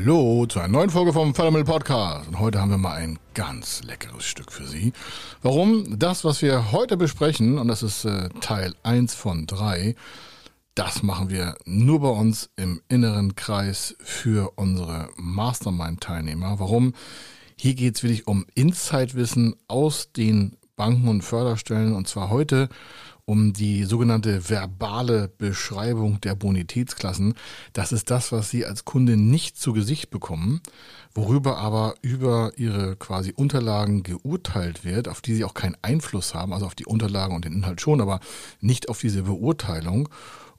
Hallo 0.00 0.46
zu 0.46 0.60
einer 0.60 0.68
neuen 0.68 0.90
Folge 0.90 1.12
vom 1.12 1.34
Fördermittel 1.34 1.64
Podcast. 1.64 2.28
Und 2.28 2.38
heute 2.38 2.60
haben 2.60 2.70
wir 2.70 2.78
mal 2.78 2.94
ein 2.94 3.18
ganz 3.34 3.82
leckeres 3.82 4.24
Stück 4.24 4.52
für 4.52 4.64
Sie. 4.64 4.92
Warum? 5.42 5.98
Das, 5.98 6.24
was 6.24 6.40
wir 6.40 6.70
heute 6.70 6.96
besprechen, 6.96 7.58
und 7.58 7.66
das 7.66 7.82
ist 7.82 8.04
äh, 8.04 8.28
Teil 8.40 8.74
1 8.84 9.14
von 9.14 9.46
3, 9.46 9.96
das 10.76 11.02
machen 11.02 11.30
wir 11.30 11.56
nur 11.64 12.00
bei 12.00 12.10
uns 12.10 12.48
im 12.54 12.80
inneren 12.88 13.34
Kreis 13.34 13.96
für 13.98 14.52
unsere 14.54 15.08
Mastermind-Teilnehmer. 15.16 16.60
Warum? 16.60 16.94
Hier 17.56 17.74
geht 17.74 17.96
es 17.96 18.04
wirklich 18.04 18.28
um 18.28 18.46
Insight-Wissen 18.54 19.56
aus 19.66 20.12
den 20.12 20.56
Banken 20.76 21.08
und 21.08 21.22
Förderstellen. 21.22 21.96
Und 21.96 22.06
zwar 22.06 22.30
heute 22.30 22.68
um 23.28 23.52
die 23.52 23.84
sogenannte 23.84 24.48
verbale 24.48 25.28
Beschreibung 25.28 26.18
der 26.22 26.34
Bonitätsklassen. 26.34 27.34
Das 27.74 27.92
ist 27.92 28.10
das, 28.10 28.32
was 28.32 28.48
Sie 28.48 28.64
als 28.64 28.86
Kunde 28.86 29.18
nicht 29.18 29.58
zu 29.58 29.74
Gesicht 29.74 30.08
bekommen, 30.08 30.62
worüber 31.14 31.58
aber 31.58 31.96
über 32.00 32.52
Ihre 32.56 32.96
quasi 32.96 33.34
Unterlagen 33.36 34.02
geurteilt 34.02 34.82
wird, 34.82 35.08
auf 35.08 35.20
die 35.20 35.34
Sie 35.34 35.44
auch 35.44 35.52
keinen 35.52 35.76
Einfluss 35.82 36.32
haben, 36.32 36.54
also 36.54 36.64
auf 36.64 36.74
die 36.74 36.86
Unterlagen 36.86 37.36
und 37.36 37.44
den 37.44 37.52
Inhalt 37.52 37.82
schon, 37.82 38.00
aber 38.00 38.20
nicht 38.62 38.88
auf 38.88 38.98
diese 38.98 39.24
Beurteilung. 39.24 40.08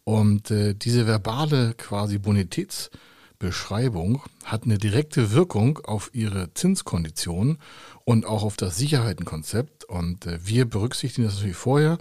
Und 0.04 0.52
äh, 0.52 0.76
diese 0.76 1.08
verbale 1.08 1.74
quasi 1.74 2.20
Bonitätsklassen 2.20 3.00
Beschreibung 3.40 4.22
hat 4.44 4.66
eine 4.66 4.78
direkte 4.78 5.32
Wirkung 5.32 5.80
auf 5.86 6.12
ihre 6.14 6.54
Zinskonditionen 6.54 7.58
und 8.04 8.26
auch 8.26 8.44
auf 8.44 8.58
das 8.58 8.78
Sicherheitenkonzept. 8.78 9.86
Und 9.86 10.26
äh, 10.26 10.40
wir 10.44 10.66
berücksichtigen 10.66 11.26
das 11.26 11.36
natürlich 11.36 11.56
vorher. 11.56 11.98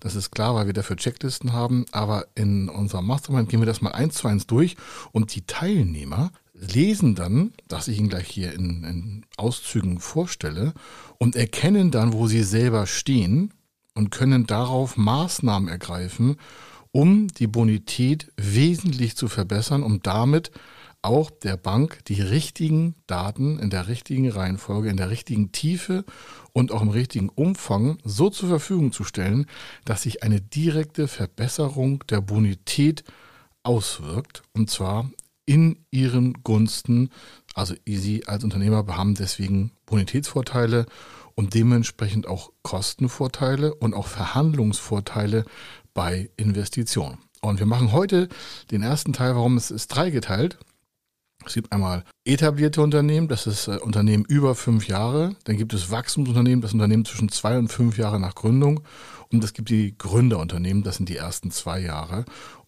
Das 0.00 0.14
ist 0.14 0.30
klar, 0.30 0.54
weil 0.54 0.66
wir 0.66 0.74
dafür 0.74 0.96
Checklisten 0.96 1.54
haben. 1.54 1.86
Aber 1.92 2.26
in 2.34 2.68
unserem 2.68 3.06
Mastermind 3.06 3.48
gehen 3.48 3.60
wir 3.60 3.66
das 3.66 3.80
mal 3.80 3.92
eins 3.92 4.16
zu 4.16 4.28
eins 4.28 4.46
durch 4.46 4.76
und 5.12 5.34
die 5.34 5.46
Teilnehmer 5.46 6.30
lesen 6.54 7.14
dann, 7.14 7.52
das 7.68 7.88
ich 7.88 7.98
Ihnen 7.98 8.08
gleich 8.08 8.28
hier 8.28 8.52
in, 8.52 8.84
in 8.84 9.26
Auszügen 9.36 9.98
vorstelle, 9.98 10.74
und 11.18 11.36
erkennen 11.36 11.90
dann, 11.90 12.12
wo 12.12 12.26
sie 12.26 12.42
selber 12.42 12.86
stehen 12.86 13.52
und 13.94 14.10
können 14.10 14.46
darauf 14.46 14.96
Maßnahmen 14.96 15.68
ergreifen, 15.68 16.36
um 16.92 17.28
die 17.28 17.46
Bonität 17.46 18.30
wesentlich 18.36 19.16
zu 19.16 19.28
verbessern, 19.28 19.82
um 19.82 20.02
damit 20.02 20.50
auch 21.02 21.30
der 21.30 21.56
Bank 21.56 22.04
die 22.06 22.20
richtigen 22.20 22.94
Daten 23.06 23.58
in 23.58 23.70
der 23.70 23.88
richtigen 23.88 24.30
Reihenfolge, 24.30 24.88
in 24.88 24.96
der 24.96 25.10
richtigen 25.10 25.52
Tiefe 25.52 26.04
und 26.52 26.72
auch 26.72 26.82
im 26.82 26.90
richtigen 26.90 27.28
Umfang 27.28 27.98
so 28.04 28.30
zur 28.30 28.48
Verfügung 28.48 28.92
zu 28.92 29.04
stellen, 29.04 29.46
dass 29.84 30.02
sich 30.02 30.22
eine 30.22 30.40
direkte 30.40 31.08
Verbesserung 31.08 32.04
der 32.08 32.20
Bonität 32.20 33.04
auswirkt. 33.64 34.42
Und 34.52 34.70
zwar 34.70 35.10
in 35.44 35.84
ihren 35.90 36.34
Gunsten. 36.44 37.10
Also 37.54 37.74
Sie 37.84 38.26
als 38.26 38.44
Unternehmer 38.44 38.84
haben 38.86 39.14
deswegen 39.14 39.72
Bonitätsvorteile 39.86 40.86
und 41.34 41.54
dementsprechend 41.54 42.26
auch 42.26 42.52
Kostenvorteile 42.62 43.74
und 43.74 43.94
auch 43.94 44.06
Verhandlungsvorteile 44.06 45.44
bei 45.94 46.30
Investitionen. 46.36 47.18
Und 47.40 47.58
wir 47.58 47.66
machen 47.66 47.92
heute 47.92 48.28
den 48.70 48.82
ersten 48.82 49.12
Teil, 49.12 49.34
warum 49.34 49.56
es 49.56 49.70
ist 49.70 49.88
dreigeteilt. 49.88 50.58
Es 51.46 51.54
gibt 51.54 51.72
einmal 51.72 52.04
etablierte 52.24 52.82
Unternehmen, 52.82 53.28
das 53.28 53.46
ist 53.46 53.68
äh, 53.68 53.78
Unternehmen 53.78 54.24
über 54.24 54.54
fünf 54.54 54.88
Jahre. 54.88 55.36
Dann 55.44 55.56
gibt 55.56 55.74
es 55.74 55.90
Wachstumsunternehmen, 55.90 56.62
das 56.62 56.72
Unternehmen 56.72 57.04
zwischen 57.04 57.28
zwei 57.28 57.58
und 57.58 57.68
fünf 57.68 57.98
Jahre 57.98 58.20
nach 58.20 58.34
Gründung. 58.34 58.80
Und 59.32 59.42
es 59.42 59.52
gibt 59.52 59.70
die 59.70 59.96
Gründerunternehmen, 59.96 60.82
das 60.82 60.96
sind 60.96 61.08
die 61.08 61.16
ersten 61.16 61.50
zwei 61.50 61.80
Jahre. 61.80 62.24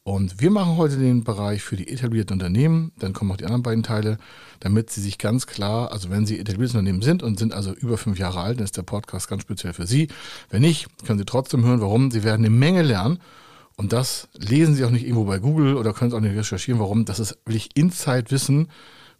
Und 0.06 0.42
wir 0.42 0.50
machen 0.50 0.76
heute 0.76 0.98
den 0.98 1.24
Bereich 1.24 1.62
für 1.62 1.76
die 1.76 1.88
etablierten 1.88 2.34
Unternehmen. 2.34 2.92
Dann 2.98 3.14
kommen 3.14 3.32
auch 3.32 3.38
die 3.38 3.46
anderen 3.46 3.62
beiden 3.62 3.82
Teile, 3.82 4.18
damit 4.60 4.90
Sie 4.90 5.00
sich 5.00 5.16
ganz 5.16 5.46
klar, 5.46 5.92
also 5.92 6.10
wenn 6.10 6.26
Sie 6.26 6.38
etabliertes 6.38 6.74
Unternehmen 6.74 7.00
sind 7.00 7.22
und 7.22 7.38
sind 7.38 7.54
also 7.54 7.72
über 7.72 7.96
fünf 7.96 8.18
Jahre 8.18 8.40
alt, 8.40 8.58
dann 8.58 8.64
ist 8.64 8.76
der 8.76 8.82
Podcast 8.82 9.28
ganz 9.28 9.42
speziell 9.42 9.72
für 9.72 9.86
Sie. 9.86 10.08
Wenn 10.50 10.60
nicht, 10.60 10.88
können 11.06 11.18
Sie 11.18 11.24
trotzdem 11.24 11.64
hören, 11.64 11.80
warum. 11.80 12.10
Sie 12.10 12.22
werden 12.22 12.44
eine 12.44 12.54
Menge 12.54 12.82
lernen. 12.82 13.18
Und 13.76 13.92
das 13.92 14.28
lesen 14.34 14.74
Sie 14.74 14.84
auch 14.84 14.90
nicht 14.90 15.04
irgendwo 15.04 15.24
bei 15.24 15.38
Google 15.38 15.76
oder 15.76 15.92
können 15.92 16.10
es 16.10 16.16
auch 16.16 16.20
nicht 16.20 16.36
recherchieren. 16.36 16.80
Warum? 16.80 17.04
Das 17.04 17.18
ist 17.18 17.38
wirklich 17.44 17.70
Inside-Wissen, 17.74 18.68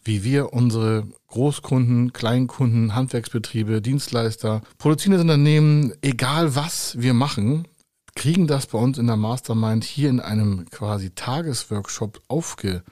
wie 0.05 0.23
wir 0.23 0.53
unsere 0.53 1.09
Großkunden, 1.29 2.13
Kleinkunden, 2.13 2.95
Handwerksbetriebe, 2.95 3.83
Dienstleister, 3.83 4.63
produzierende 4.79 5.23
Unternehmen, 5.23 5.93
egal 6.03 6.55
was 6.55 7.01
wir 7.01 7.15
machen, 7.15 7.67
kriegen 8.15 8.47
das 8.47 8.67
bei 8.67 8.79
uns 8.79 8.99
in 8.99 9.07
der 9.07 9.17
Mastermind 9.17 9.83
hier 9.83 10.09
in 10.09 10.21
einem 10.21 10.67
quasi 10.71 11.11
Tagesworkshop 11.11 12.23
aufge 12.29 12.85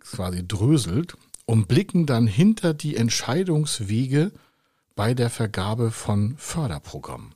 quasi 0.00 0.46
dröselt 0.46 1.16
und 1.44 1.68
blicken 1.68 2.06
dann 2.06 2.26
hinter 2.26 2.72
die 2.72 2.96
Entscheidungswege 2.96 4.32
bei 4.94 5.12
der 5.12 5.28
Vergabe 5.28 5.90
von 5.90 6.34
Förderprogrammen. 6.38 7.34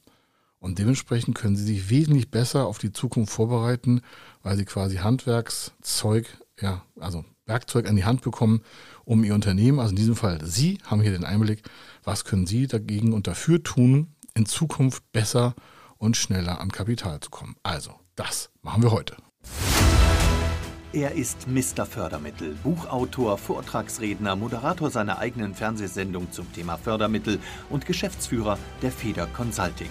Und 0.61 0.79
dementsprechend 0.79 1.37
können 1.37 1.57
sie 1.57 1.65
sich 1.65 1.91
wesentlich 1.91 2.31
besser 2.31 2.67
auf 2.67 2.79
die 2.79 2.93
Zukunft 2.93 3.33
vorbereiten, 3.33 4.01
weil 4.43 4.57
sie 4.57 4.65
quasi 4.65 4.97
Handwerkszeug, 4.97 6.27
ja, 6.61 6.83
also 6.99 7.25
Werkzeug 7.47 7.89
an 7.89 7.97
die 7.97 8.05
Hand 8.05 8.23
bekommen, 8.23 8.63
um 9.05 9.25
ihr 9.25 9.35
Unternehmen, 9.35 9.79
also 9.79 9.91
in 9.91 9.97
diesem 9.97 10.17
Fall 10.17 10.45
Sie, 10.45 10.79
haben 10.85 11.01
hier 11.01 11.13
den 11.13 11.25
Einblick, 11.25 11.63
was 12.05 12.25
können 12.25 12.47
Sie 12.47 12.67
dagegen 12.67 13.13
und 13.13 13.27
dafür 13.27 13.63
tun, 13.63 14.15
in 14.35 14.47
Zukunft 14.47 15.03
besser 15.13 15.55
und 15.97 16.17
schneller 16.17 16.61
an 16.61 16.71
Kapital 16.71 17.21
zu 17.21 17.31
kommen. 17.31 17.57
Also, 17.63 17.93
das 18.17 18.51
machen 18.63 18.83
wir 18.83 18.91
heute. 18.91 19.17
Er 20.93 21.13
ist 21.13 21.47
Mr. 21.47 21.85
Fördermittel, 21.85 22.57
Buchautor, 22.63 23.37
Vortragsredner, 23.37 24.37
Moderator 24.37 24.91
seiner 24.91 25.19
eigenen 25.19 25.55
Fernsehsendung 25.55 26.33
zum 26.33 26.51
Thema 26.53 26.77
Fördermittel 26.77 27.39
und 27.69 27.87
Geschäftsführer 27.87 28.59
der 28.81 28.91
Feder 28.91 29.27
Consulting. 29.27 29.91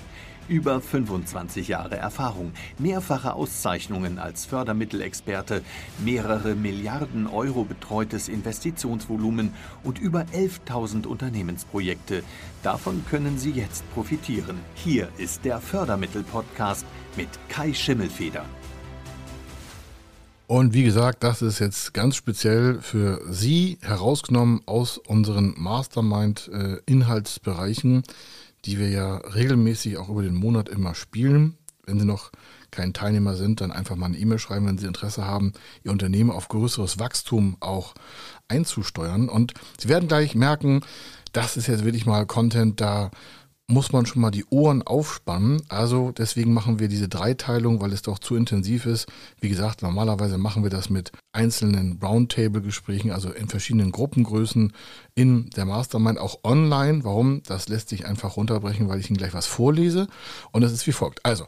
Über 0.47 0.81
25 0.81 1.67
Jahre 1.67 1.97
Erfahrung, 1.97 2.53
mehrfache 2.77 3.33
Auszeichnungen 3.33 4.19
als 4.19 4.45
Fördermittelexperte, 4.45 5.63
mehrere 5.99 6.55
Milliarden 6.55 7.27
Euro 7.27 7.63
betreutes 7.63 8.27
Investitionsvolumen 8.27 9.53
und 9.83 9.99
über 9.99 10.25
11.000 10.33 11.05
Unternehmensprojekte. 11.07 12.23
Davon 12.63 13.05
können 13.09 13.37
Sie 13.37 13.51
jetzt 13.51 13.89
profitieren. 13.93 14.59
Hier 14.75 15.07
ist 15.17 15.45
der 15.45 15.61
Fördermittel-Podcast 15.61 16.85
mit 17.15 17.29
Kai 17.47 17.73
Schimmelfeder. 17.73 18.43
Und 20.47 20.73
wie 20.73 20.83
gesagt, 20.83 21.23
das 21.23 21.41
ist 21.41 21.59
jetzt 21.59 21.93
ganz 21.93 22.17
speziell 22.17 22.81
für 22.81 23.21
Sie 23.29 23.77
herausgenommen 23.81 24.59
aus 24.65 24.97
unseren 24.97 25.53
Mastermind-Inhaltsbereichen. 25.55 28.03
Die 28.65 28.77
wir 28.77 28.89
ja 28.89 29.17
regelmäßig 29.17 29.97
auch 29.97 30.09
über 30.09 30.23
den 30.23 30.35
Monat 30.35 30.69
immer 30.69 30.95
spielen. 30.95 31.57
Wenn 31.85 31.99
Sie 31.99 32.05
noch 32.05 32.31
kein 32.69 32.93
Teilnehmer 32.93 33.35
sind, 33.35 33.59
dann 33.59 33.71
einfach 33.71 33.95
mal 33.95 34.05
eine 34.05 34.17
E-Mail 34.17 34.39
schreiben, 34.39 34.67
wenn 34.67 34.77
Sie 34.77 34.87
Interesse 34.87 35.25
haben, 35.25 35.53
Ihr 35.83 35.91
Unternehmen 35.91 36.29
auf 36.31 36.47
größeres 36.47 36.99
Wachstum 36.99 37.57
auch 37.59 37.93
einzusteuern. 38.47 39.29
Und 39.29 39.53
Sie 39.79 39.89
werden 39.89 40.07
gleich 40.07 40.35
merken, 40.35 40.81
das 41.33 41.57
ist 41.57 41.67
jetzt 41.67 41.85
wirklich 41.85 42.05
mal 42.05 42.25
Content, 42.25 42.81
da 42.81 43.11
muss 43.71 43.93
man 43.93 44.05
schon 44.05 44.21
mal 44.21 44.31
die 44.31 44.45
Ohren 44.49 44.83
aufspannen. 44.83 45.61
Also 45.69 46.11
deswegen 46.11 46.53
machen 46.53 46.79
wir 46.79 46.89
diese 46.89 47.07
Dreiteilung, 47.07 47.81
weil 47.81 47.93
es 47.93 48.01
doch 48.01 48.19
zu 48.19 48.35
intensiv 48.35 48.85
ist. 48.85 49.07
Wie 49.39 49.49
gesagt, 49.49 49.81
normalerweise 49.81 50.37
machen 50.37 50.63
wir 50.63 50.69
das 50.69 50.89
mit 50.89 51.11
einzelnen 51.31 51.97
Roundtable-Gesprächen, 52.03 53.11
also 53.11 53.31
in 53.31 53.47
verschiedenen 53.47 53.91
Gruppengrößen 53.91 54.73
in 55.15 55.49
der 55.51 55.65
Mastermind, 55.65 56.19
auch 56.19 56.39
online. 56.43 57.03
Warum? 57.03 57.41
Das 57.43 57.69
lässt 57.69 57.89
sich 57.89 58.05
einfach 58.05 58.35
runterbrechen, 58.35 58.89
weil 58.89 58.99
ich 58.99 59.09
Ihnen 59.09 59.17
gleich 59.17 59.33
was 59.33 59.47
vorlese. 59.47 60.07
Und 60.51 60.61
das 60.61 60.73
ist 60.73 60.85
wie 60.85 60.91
folgt. 60.91 61.25
Also, 61.25 61.45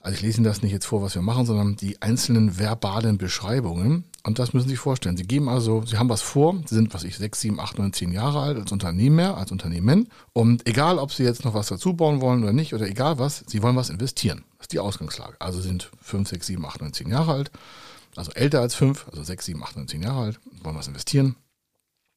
also 0.00 0.16
ich 0.16 0.22
lese 0.22 0.38
Ihnen 0.38 0.44
das 0.44 0.62
nicht 0.62 0.72
jetzt 0.72 0.86
vor, 0.86 1.02
was 1.02 1.14
wir 1.14 1.22
machen, 1.22 1.46
sondern 1.46 1.76
die 1.76 2.02
einzelnen 2.02 2.58
verbalen 2.58 3.16
Beschreibungen. 3.16 4.04
Und 4.24 4.38
das 4.38 4.52
müssen 4.52 4.66
Sie 4.68 4.74
sich 4.74 4.80
vorstellen. 4.80 5.16
Sie 5.16 5.26
geben 5.26 5.48
also, 5.48 5.82
Sie 5.86 5.96
haben 5.96 6.08
was 6.08 6.22
vor, 6.22 6.60
Sie 6.66 6.74
sind, 6.74 6.92
was 6.92 7.04
ich, 7.04 7.16
sechs, 7.16 7.40
sieben, 7.40 7.60
acht, 7.60 7.78
neun, 7.78 7.92
zehn 7.92 8.12
Jahre 8.12 8.40
alt 8.40 8.58
als 8.58 8.72
Unternehmer, 8.72 9.36
als 9.36 9.52
Unternehmen. 9.52 10.08
Und 10.32 10.66
egal, 10.66 10.98
ob 10.98 11.12
Sie 11.12 11.22
jetzt 11.22 11.44
noch 11.44 11.54
was 11.54 11.68
dazu 11.68 11.94
bauen 11.94 12.20
wollen 12.20 12.42
oder 12.42 12.52
nicht, 12.52 12.74
oder 12.74 12.86
egal 12.86 13.18
was, 13.18 13.44
Sie 13.46 13.62
wollen 13.62 13.76
was 13.76 13.90
investieren. 13.90 14.44
Das 14.58 14.64
ist 14.64 14.72
die 14.72 14.80
Ausgangslage. 14.80 15.36
Also 15.40 15.60
sind 15.60 15.90
fünf, 16.00 16.28
sechs, 16.28 16.46
sieben, 16.46 16.66
acht, 16.66 16.80
neun, 16.80 16.92
zehn 16.92 17.08
Jahre 17.08 17.32
alt. 17.32 17.50
Also 18.16 18.32
älter 18.32 18.60
als 18.60 18.74
fünf, 18.74 19.06
also 19.08 19.22
sechs, 19.22 19.46
sieben, 19.46 19.62
acht, 19.62 19.76
neun, 19.76 19.86
zehn 19.86 20.02
Jahre 20.02 20.20
alt, 20.20 20.40
wollen 20.62 20.76
was 20.76 20.88
investieren. 20.88 21.36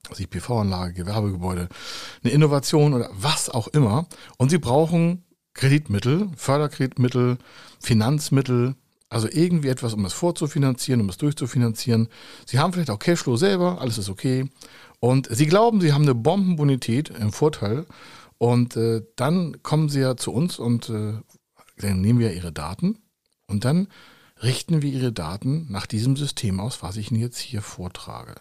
Also 0.10 0.26
PV-Anlage, 0.26 0.94
Gewerbegebäude, 0.94 1.70
eine 2.24 2.34
Innovation 2.34 2.94
oder 2.96 3.10
was 3.14 3.50
auch 3.50 3.68
immer. 3.68 4.08
Und 4.38 4.50
Sie 4.50 4.58
brauchen 4.58 5.24
Kreditmittel, 5.54 6.30
Förderkreditmittel, 6.36 7.38
Finanzmittel, 7.80 8.76
Also 9.12 9.28
irgendwie 9.30 9.68
etwas, 9.68 9.94
um 9.94 10.06
es 10.06 10.14
vorzufinanzieren, 10.14 11.02
um 11.02 11.10
es 11.10 11.18
durchzufinanzieren. 11.18 12.08
Sie 12.46 12.60
haben 12.60 12.72
vielleicht 12.72 12.90
auch 12.90 12.98
Cashflow 12.98 13.36
selber, 13.36 13.82
alles 13.82 13.98
ist 13.98 14.08
okay. 14.08 14.50
Und 15.02 15.28
Sie 15.30 15.48
glauben, 15.48 15.82
Sie 15.82 15.92
haben 15.92 16.04
eine 16.04 16.16
Bombenbonität 16.16 17.10
im 17.10 17.34
Vorteil. 17.34 17.86
Und 18.38 18.78
äh, 18.78 19.02
dann 19.18 19.62
kommen 19.64 19.90
Sie 19.90 20.00
ja 20.00 20.16
zu 20.16 20.32
uns 20.32 20.60
und 20.60 20.90
äh, 20.90 21.16
dann 21.78 22.00
nehmen 22.00 22.20
wir 22.20 22.34
Ihre 22.34 22.54
Daten 22.54 23.00
und 23.48 23.66
dann 23.66 23.90
richten 24.42 24.82
wir 24.82 24.90
Ihre 24.90 25.12
Daten 25.12 25.68
nach 25.70 25.88
diesem 25.88 26.16
System 26.16 26.62
aus, 26.62 26.82
was 26.82 26.96
ich 26.96 27.12
Ihnen 27.12 27.20
jetzt 27.20 27.38
hier 27.38 27.62
vortrage. 27.62 28.36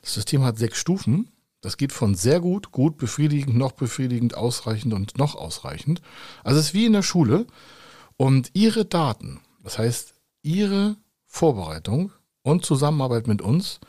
Das 0.00 0.14
System 0.14 0.42
hat 0.44 0.56
sechs 0.56 0.78
Stufen. 0.78 1.30
Das 1.60 1.76
geht 1.76 1.92
von 1.92 2.14
sehr 2.14 2.40
gut, 2.40 2.72
gut, 2.72 2.96
befriedigend, 2.96 3.56
noch 3.56 3.72
befriedigend, 3.72 4.34
ausreichend 4.34 4.94
und 4.94 5.18
noch 5.18 5.34
ausreichend. 5.34 6.00
Also 6.42 6.58
es 6.58 6.68
ist 6.68 6.74
wie 6.74 6.86
in 6.86 6.94
der 6.94 7.02
Schule. 7.02 7.46
Und 8.16 8.50
Ihre 8.54 8.86
Daten, 8.86 9.40
das 9.66 9.78
heißt 9.78 10.14
Ihre 10.42 10.94
Vorbereitung 11.26 12.12
und 12.42 12.64
Zusammenarbeit 12.64 13.26
mit 13.26 13.42
uns, 13.42 13.80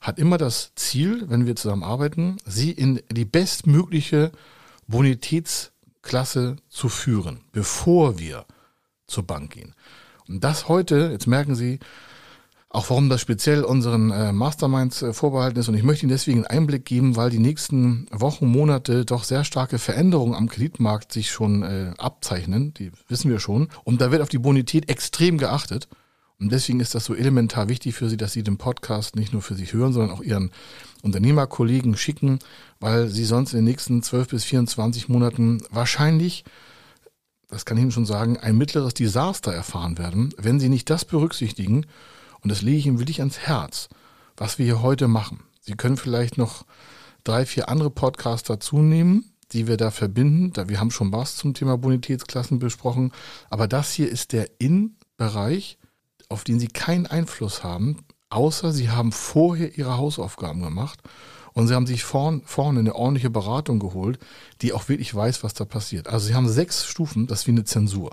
hat 0.00 0.18
immer 0.18 0.38
das 0.38 0.72
Ziel, 0.74 1.30
wenn 1.30 1.46
wir 1.46 1.54
zusammenarbeiten, 1.54 2.38
Sie 2.44 2.72
in 2.72 3.00
die 3.12 3.24
bestmögliche 3.24 4.32
Bonitätsklasse 4.88 6.56
zu 6.68 6.88
führen, 6.88 7.44
bevor 7.52 8.18
wir 8.18 8.44
zur 9.06 9.22
Bank 9.22 9.52
gehen. 9.52 9.76
Und 10.26 10.42
das 10.42 10.66
heute, 10.66 11.10
jetzt 11.12 11.28
merken 11.28 11.54
Sie, 11.54 11.78
auch 12.72 12.88
warum 12.88 13.08
das 13.08 13.20
speziell 13.20 13.64
unseren 13.64 14.12
äh, 14.12 14.32
Masterminds 14.32 15.02
äh, 15.02 15.12
vorbehalten 15.12 15.58
ist. 15.58 15.68
Und 15.68 15.74
ich 15.74 15.82
möchte 15.82 16.06
Ihnen 16.06 16.12
deswegen 16.12 16.44
einen 16.44 16.58
Einblick 16.58 16.84
geben, 16.84 17.16
weil 17.16 17.28
die 17.28 17.40
nächsten 17.40 18.06
Wochen, 18.12 18.46
Monate 18.46 19.04
doch 19.04 19.24
sehr 19.24 19.42
starke 19.42 19.80
Veränderungen 19.80 20.36
am 20.36 20.48
Kreditmarkt 20.48 21.12
sich 21.12 21.32
schon 21.32 21.64
äh, 21.64 21.92
abzeichnen. 21.98 22.72
Die 22.74 22.92
wissen 23.08 23.28
wir 23.28 23.40
schon. 23.40 23.68
Und 23.82 24.00
da 24.00 24.12
wird 24.12 24.22
auf 24.22 24.28
die 24.28 24.38
Bonität 24.38 24.88
extrem 24.88 25.36
geachtet. 25.36 25.88
Und 26.38 26.52
deswegen 26.52 26.78
ist 26.78 26.94
das 26.94 27.04
so 27.04 27.14
elementar 27.14 27.68
wichtig 27.68 27.96
für 27.96 28.08
Sie, 28.08 28.16
dass 28.16 28.32
Sie 28.32 28.44
den 28.44 28.56
Podcast 28.56 29.16
nicht 29.16 29.32
nur 29.32 29.42
für 29.42 29.56
sich 29.56 29.72
hören, 29.72 29.92
sondern 29.92 30.16
auch 30.16 30.22
Ihren 30.22 30.52
Unternehmerkollegen 31.02 31.96
schicken, 31.96 32.38
weil 32.78 33.08
Sie 33.08 33.24
sonst 33.24 33.52
in 33.52 33.58
den 33.58 33.64
nächsten 33.64 34.00
12 34.00 34.28
bis 34.28 34.44
24 34.44 35.08
Monaten 35.08 35.60
wahrscheinlich 35.70 36.44
das 37.48 37.64
kann 37.64 37.76
ich 37.76 37.82
Ihnen 37.82 37.90
schon 37.90 38.06
sagen, 38.06 38.36
ein 38.36 38.56
mittleres 38.56 38.94
Desaster 38.94 39.52
erfahren 39.52 39.98
werden, 39.98 40.32
wenn 40.38 40.60
Sie 40.60 40.68
nicht 40.68 40.88
das 40.88 41.04
berücksichtigen, 41.04 41.84
und 42.42 42.50
das 42.50 42.62
lege 42.62 42.78
ich 42.78 42.86
Ihnen 42.86 42.98
wirklich 42.98 43.20
ans 43.20 43.38
Herz, 43.38 43.88
was 44.36 44.58
wir 44.58 44.64
hier 44.64 44.82
heute 44.82 45.08
machen. 45.08 45.44
Sie 45.60 45.74
können 45.74 45.96
vielleicht 45.96 46.38
noch 46.38 46.64
drei, 47.24 47.44
vier 47.46 47.68
andere 47.68 47.90
Podcasts 47.90 48.46
dazu 48.48 48.78
nehmen, 48.78 49.32
die 49.52 49.66
wir 49.66 49.76
da 49.76 49.90
verbinden. 49.90 50.52
Da, 50.52 50.68
wir 50.68 50.80
haben 50.80 50.90
schon 50.90 51.12
was 51.12 51.36
zum 51.36 51.54
Thema 51.54 51.76
Bonitätsklassen 51.76 52.58
besprochen. 52.58 53.12
Aber 53.50 53.68
das 53.68 53.92
hier 53.92 54.08
ist 54.08 54.32
der 54.32 54.48
In-Bereich, 54.58 55.78
auf 56.28 56.44
den 56.44 56.60
Sie 56.60 56.68
keinen 56.68 57.06
Einfluss 57.06 57.64
haben, 57.64 58.04
außer 58.30 58.72
Sie 58.72 58.90
haben 58.90 59.12
vorher 59.12 59.76
Ihre 59.76 59.96
Hausaufgaben 59.96 60.62
gemacht 60.62 61.00
und 61.52 61.66
Sie 61.66 61.74
haben 61.74 61.86
sich 61.86 62.04
vorn, 62.04 62.42
vorne 62.44 62.80
eine 62.80 62.94
ordentliche 62.94 63.30
Beratung 63.30 63.80
geholt, 63.80 64.18
die 64.62 64.72
auch 64.72 64.88
wirklich 64.88 65.14
weiß, 65.14 65.42
was 65.42 65.54
da 65.54 65.64
passiert. 65.64 66.08
Also 66.08 66.26
Sie 66.26 66.34
haben 66.34 66.48
sechs 66.48 66.86
Stufen, 66.86 67.26
das 67.26 67.40
ist 67.40 67.46
wie 67.48 67.52
eine 67.52 67.64
Zensur. 67.64 68.12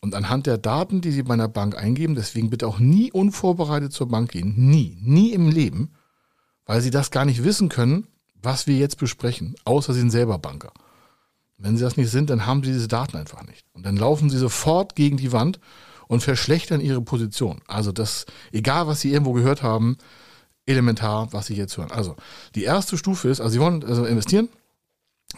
Und 0.00 0.14
anhand 0.14 0.46
der 0.46 0.58
Daten, 0.58 1.00
die 1.02 1.10
Sie 1.10 1.22
bei 1.22 1.34
einer 1.34 1.48
Bank 1.48 1.76
eingeben, 1.76 2.14
deswegen 2.14 2.48
bitte 2.48 2.66
auch 2.66 2.78
nie 2.78 3.12
unvorbereitet 3.12 3.92
zur 3.92 4.08
Bank 4.08 4.30
gehen, 4.30 4.54
nie, 4.56 4.96
nie 5.00 5.32
im 5.32 5.48
Leben, 5.48 5.90
weil 6.64 6.80
Sie 6.80 6.90
das 6.90 7.10
gar 7.10 7.24
nicht 7.24 7.44
wissen 7.44 7.68
können, 7.68 8.06
was 8.42 8.66
wir 8.66 8.76
jetzt 8.76 8.96
besprechen, 8.96 9.56
außer 9.64 9.92
Sie 9.92 10.00
sind 10.00 10.10
selber 10.10 10.38
Banker. 10.38 10.72
Wenn 11.58 11.76
Sie 11.76 11.82
das 11.82 11.98
nicht 11.98 12.10
sind, 12.10 12.30
dann 12.30 12.46
haben 12.46 12.64
Sie 12.64 12.72
diese 12.72 12.88
Daten 12.88 13.18
einfach 13.18 13.46
nicht. 13.46 13.66
Und 13.74 13.84
dann 13.84 13.96
laufen 13.96 14.30
Sie 14.30 14.38
sofort 14.38 14.96
gegen 14.96 15.18
die 15.18 15.32
Wand 15.32 15.60
und 16.08 16.22
verschlechtern 16.22 16.80
Ihre 16.80 17.02
Position. 17.02 17.60
Also 17.66 17.92
das, 17.92 18.24
egal 18.52 18.86
was 18.86 19.00
Sie 19.00 19.12
irgendwo 19.12 19.34
gehört 19.34 19.62
haben, 19.62 19.98
elementar, 20.64 21.32
was 21.32 21.46
Sie 21.46 21.54
jetzt 21.54 21.76
hören. 21.76 21.90
Also 21.90 22.16
die 22.54 22.64
erste 22.64 22.96
Stufe 22.96 23.28
ist, 23.28 23.40
also 23.40 23.52
Sie 23.52 23.60
wollen 23.60 23.84
also 23.84 24.06
investieren, 24.06 24.48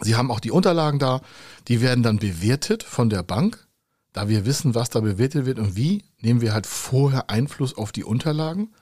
Sie 0.01 0.15
haben 0.15 0.31
auch 0.31 0.39
die 0.39 0.51
Unterlagen 0.51 0.99
da, 0.99 1.21
die 1.67 1.81
werden 1.81 2.03
dann 2.03 2.17
bewertet 2.17 2.83
von 2.83 3.09
der 3.09 3.23
Bank 3.23 3.67
da 4.13 4.29
wir 4.29 4.45
wissen, 4.45 4.75
was 4.75 4.89
da 4.89 4.99
bewertet 5.01 5.45
wird 5.45 5.59
und 5.59 5.75
wie, 5.75 6.03
nehmen 6.21 6.41
wir 6.41 6.53
halt 6.53 6.67
vorher 6.67 7.29
Einfluss 7.29 7.75
auf 7.75 7.91
die 7.91 8.03
Unterlagen. 8.03 8.73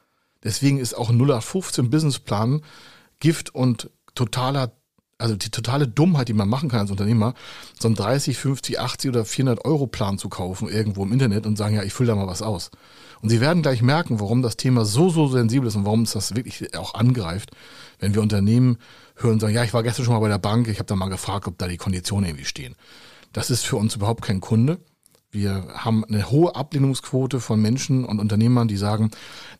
Deswegen 0.43 0.77
ist 0.77 0.93
auch 0.93 1.09
0815 1.09 1.89
Businessplan 1.89 2.61
Gift 3.19 3.53
und 3.55 3.89
totaler, 4.13 4.73
also 5.17 5.35
die 5.35 5.51
totale 5.51 5.87
Dummheit, 5.87 6.27
die 6.27 6.33
man 6.33 6.49
machen 6.49 6.69
kann 6.69 6.81
als 6.81 6.91
Unternehmer, 6.91 7.33
so 7.79 7.87
einen 7.87 7.95
30, 7.95 8.37
50, 8.37 8.79
80 8.79 9.09
oder 9.09 9.25
400 9.25 9.63
Euro 9.63 9.87
Plan 9.87 10.17
zu 10.17 10.27
kaufen 10.27 10.67
irgendwo 10.67 11.03
im 11.03 11.13
Internet 11.13 11.45
und 11.45 11.57
sagen, 11.57 11.75
ja, 11.75 11.83
ich 11.83 11.93
fülle 11.93 12.07
da 12.07 12.15
mal 12.15 12.27
was 12.27 12.41
aus. 12.41 12.71
Und 13.21 13.29
Sie 13.29 13.39
werden 13.39 13.61
gleich 13.61 13.81
merken, 13.81 14.19
warum 14.19 14.41
das 14.41 14.57
Thema 14.57 14.83
so, 14.83 15.09
so 15.09 15.27
sensibel 15.27 15.67
ist 15.67 15.75
und 15.75 15.85
warum 15.85 16.01
es 16.01 16.11
das 16.11 16.35
wirklich 16.35 16.75
auch 16.75 16.95
angreift, 16.95 17.51
wenn 17.99 18.15
wir 18.15 18.21
Unternehmen 18.21 18.79
hören 19.15 19.33
und 19.33 19.39
sagen, 19.39 19.53
ja, 19.53 19.63
ich 19.63 19.73
war 19.73 19.83
gestern 19.83 20.05
schon 20.05 20.15
mal 20.15 20.19
bei 20.19 20.27
der 20.27 20.39
Bank, 20.39 20.67
ich 20.67 20.79
habe 20.79 20.87
da 20.87 20.95
mal 20.95 21.09
gefragt, 21.09 21.47
ob 21.47 21.57
da 21.59 21.67
die 21.67 21.77
Konditionen 21.77 22.27
irgendwie 22.27 22.45
stehen. 22.45 22.75
Das 23.31 23.51
ist 23.51 23.63
für 23.63 23.77
uns 23.77 23.95
überhaupt 23.95 24.23
kein 24.23 24.41
Kunde. 24.41 24.79
Wir 25.31 25.65
haben 25.73 26.03
eine 26.03 26.29
hohe 26.29 26.55
Ablehnungsquote 26.55 27.39
von 27.39 27.61
Menschen 27.61 28.03
und 28.03 28.19
Unternehmern, 28.19 28.67
die 28.67 28.75
sagen, 28.75 29.11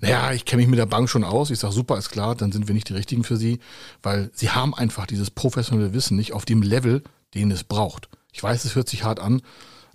naja, 0.01 0.33
ich 0.33 0.43
kenne 0.43 0.61
mich 0.61 0.69
mit 0.69 0.79
der 0.79 0.85
Bank 0.85 1.09
schon 1.09 1.23
aus. 1.23 1.49
Ich 1.49 1.59
sage, 1.59 1.73
super, 1.73 1.97
ist 1.97 2.09
klar, 2.09 2.35
dann 2.35 2.51
sind 2.51 2.67
wir 2.67 2.75
nicht 2.75 2.89
die 2.89 2.93
Richtigen 2.93 3.23
für 3.23 3.37
Sie, 3.37 3.59
weil 4.03 4.29
Sie 4.33 4.49
haben 4.49 4.75
einfach 4.75 5.05
dieses 5.05 5.31
professionelle 5.31 5.93
Wissen 5.93 6.17
nicht 6.17 6.33
auf 6.33 6.43
dem 6.43 6.61
Level, 6.61 7.03
den 7.33 7.51
es 7.51 7.63
braucht. 7.63 8.09
Ich 8.33 8.43
weiß, 8.43 8.65
es 8.65 8.75
hört 8.75 8.89
sich 8.89 9.05
hart 9.05 9.21
an, 9.21 9.41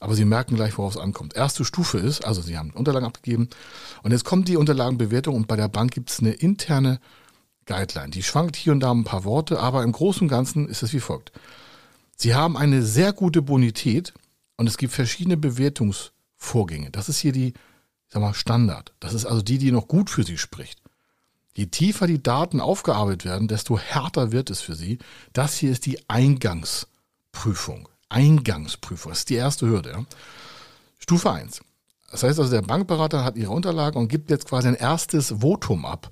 aber 0.00 0.14
Sie 0.14 0.24
merken 0.24 0.56
gleich, 0.56 0.78
worauf 0.78 0.94
es 0.94 1.00
ankommt. 1.00 1.36
Erste 1.36 1.64
Stufe 1.66 1.98
ist, 1.98 2.24
also 2.24 2.40
Sie 2.40 2.56
haben 2.56 2.70
Unterlagen 2.70 3.06
abgegeben 3.06 3.50
und 4.02 4.12
jetzt 4.12 4.24
kommt 4.24 4.48
die 4.48 4.56
Unterlagenbewertung 4.56 5.34
und 5.34 5.46
bei 5.46 5.56
der 5.56 5.68
Bank 5.68 5.92
gibt 5.92 6.08
es 6.08 6.20
eine 6.20 6.32
interne 6.32 7.00
Guideline. 7.66 8.10
Die 8.10 8.22
schwankt 8.22 8.56
hier 8.56 8.72
und 8.72 8.80
da 8.80 8.92
ein 8.92 9.04
paar 9.04 9.24
Worte, 9.24 9.60
aber 9.60 9.82
im 9.82 9.92
Großen 9.92 10.22
und 10.22 10.28
Ganzen 10.28 10.68
ist 10.68 10.82
es 10.82 10.94
wie 10.94 11.00
folgt. 11.00 11.32
Sie 12.16 12.34
haben 12.34 12.56
eine 12.56 12.82
sehr 12.82 13.12
gute 13.12 13.42
Bonität, 13.42 14.14
und 14.56 14.66
es 14.66 14.76
gibt 14.76 14.92
verschiedene 14.92 15.36
Bewertungsvorgänge. 15.36 16.90
Das 16.90 17.08
ist 17.08 17.18
hier 17.18 17.32
die, 17.32 17.48
ich 17.48 17.54
sag 18.08 18.20
mal, 18.20 18.34
Standard. 18.34 18.92
Das 19.00 19.14
ist 19.14 19.26
also 19.26 19.42
die, 19.42 19.58
die 19.58 19.72
noch 19.72 19.88
gut 19.88 20.10
für 20.10 20.24
Sie 20.24 20.38
spricht. 20.38 20.80
Je 21.54 21.66
tiefer 21.66 22.06
die 22.06 22.22
Daten 22.22 22.60
aufgearbeitet 22.60 23.24
werden, 23.24 23.48
desto 23.48 23.78
härter 23.78 24.30
wird 24.30 24.50
es 24.50 24.60
für 24.60 24.74
Sie. 24.74 24.98
Das 25.32 25.56
hier 25.56 25.72
ist 25.72 25.86
die 25.86 25.98
Eingangsprüfung. 26.08 27.88
Eingangsprüfung. 28.08 29.12
Das 29.12 29.20
ist 29.20 29.30
die 29.30 29.36
erste 29.36 29.66
Hürde. 29.66 29.90
Ja. 29.90 30.04
Stufe 30.98 31.30
1. 31.30 31.60
Das 32.10 32.22
heißt 32.22 32.38
also, 32.38 32.50
der 32.50 32.62
Bankberater 32.62 33.24
hat 33.24 33.36
Ihre 33.36 33.52
Unterlagen 33.52 33.98
und 33.98 34.08
gibt 34.08 34.30
jetzt 34.30 34.48
quasi 34.48 34.68
ein 34.68 34.74
erstes 34.74 35.40
Votum 35.40 35.84
ab. 35.84 36.10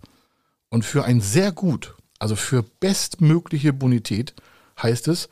Und 0.70 0.84
für 0.84 1.04
ein 1.04 1.20
sehr 1.20 1.52
gut, 1.52 1.94
also 2.18 2.36
für 2.36 2.62
bestmögliche 2.62 3.72
Bonität 3.72 4.34
heißt 4.82 5.08
es, 5.08 5.28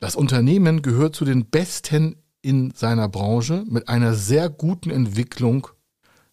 das 0.00 0.16
Unternehmen 0.16 0.82
gehört 0.82 1.16
zu 1.16 1.24
den 1.24 1.46
besten 1.46 2.16
in 2.40 2.72
seiner 2.74 3.08
Branche 3.08 3.64
mit 3.68 3.88
einer 3.88 4.14
sehr 4.14 4.48
guten 4.48 4.90
Entwicklung. 4.90 5.68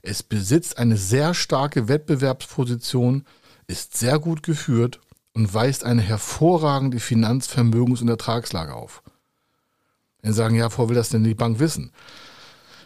Es 0.01 0.22
besitzt 0.22 0.77
eine 0.77 0.98
sehr 0.98 1.34
starke 1.34 1.88
Wettbewerbsposition, 1.88 3.24
ist 3.67 3.98
sehr 3.98 4.19
gut 4.19 4.43
geführt 4.43 5.00
und 5.34 5.53
weist 5.53 5.84
eine 5.84 6.01
hervorragende 6.01 7.00
Finanz-, 7.00 7.48
Vermögens- 7.48 8.01
und 8.01 8.07
Ertragslage 8.07 8.74
auf. 8.74 9.01
Wenn 10.22 10.34
Sie 10.34 10.38
sagen, 10.38 10.55
ja, 10.55 10.69
vor 10.69 10.89
will 10.89 10.95
das 10.95 11.10
denn 11.10 11.24
die 11.24 11.34
Bank 11.34 11.60
wissen? 11.60 11.91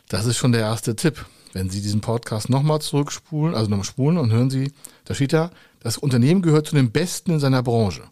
Das 0.07 0.25
ist 0.25 0.37
schon 0.37 0.53
der 0.53 0.61
erste 0.61 0.95
Tipp. 0.95 1.25
Wenn 1.53 1.69
Sie 1.69 1.81
diesen 1.81 2.01
Podcast 2.01 2.49
nochmal 2.49 2.79
zurückspulen, 2.79 3.55
also 3.55 3.69
nochmal 3.69 3.85
spulen 3.85 4.17
und 4.17 4.31
hören 4.31 4.49
Sie, 4.49 4.71
da 5.05 5.13
steht 5.13 5.33
ja, 5.33 5.51
das 5.79 5.97
Unternehmen 5.97 6.41
gehört 6.41 6.67
zu 6.67 6.75
den 6.75 6.91
Besten 6.91 7.31
in 7.31 7.39
seiner 7.39 7.63
Branche. 7.63 8.03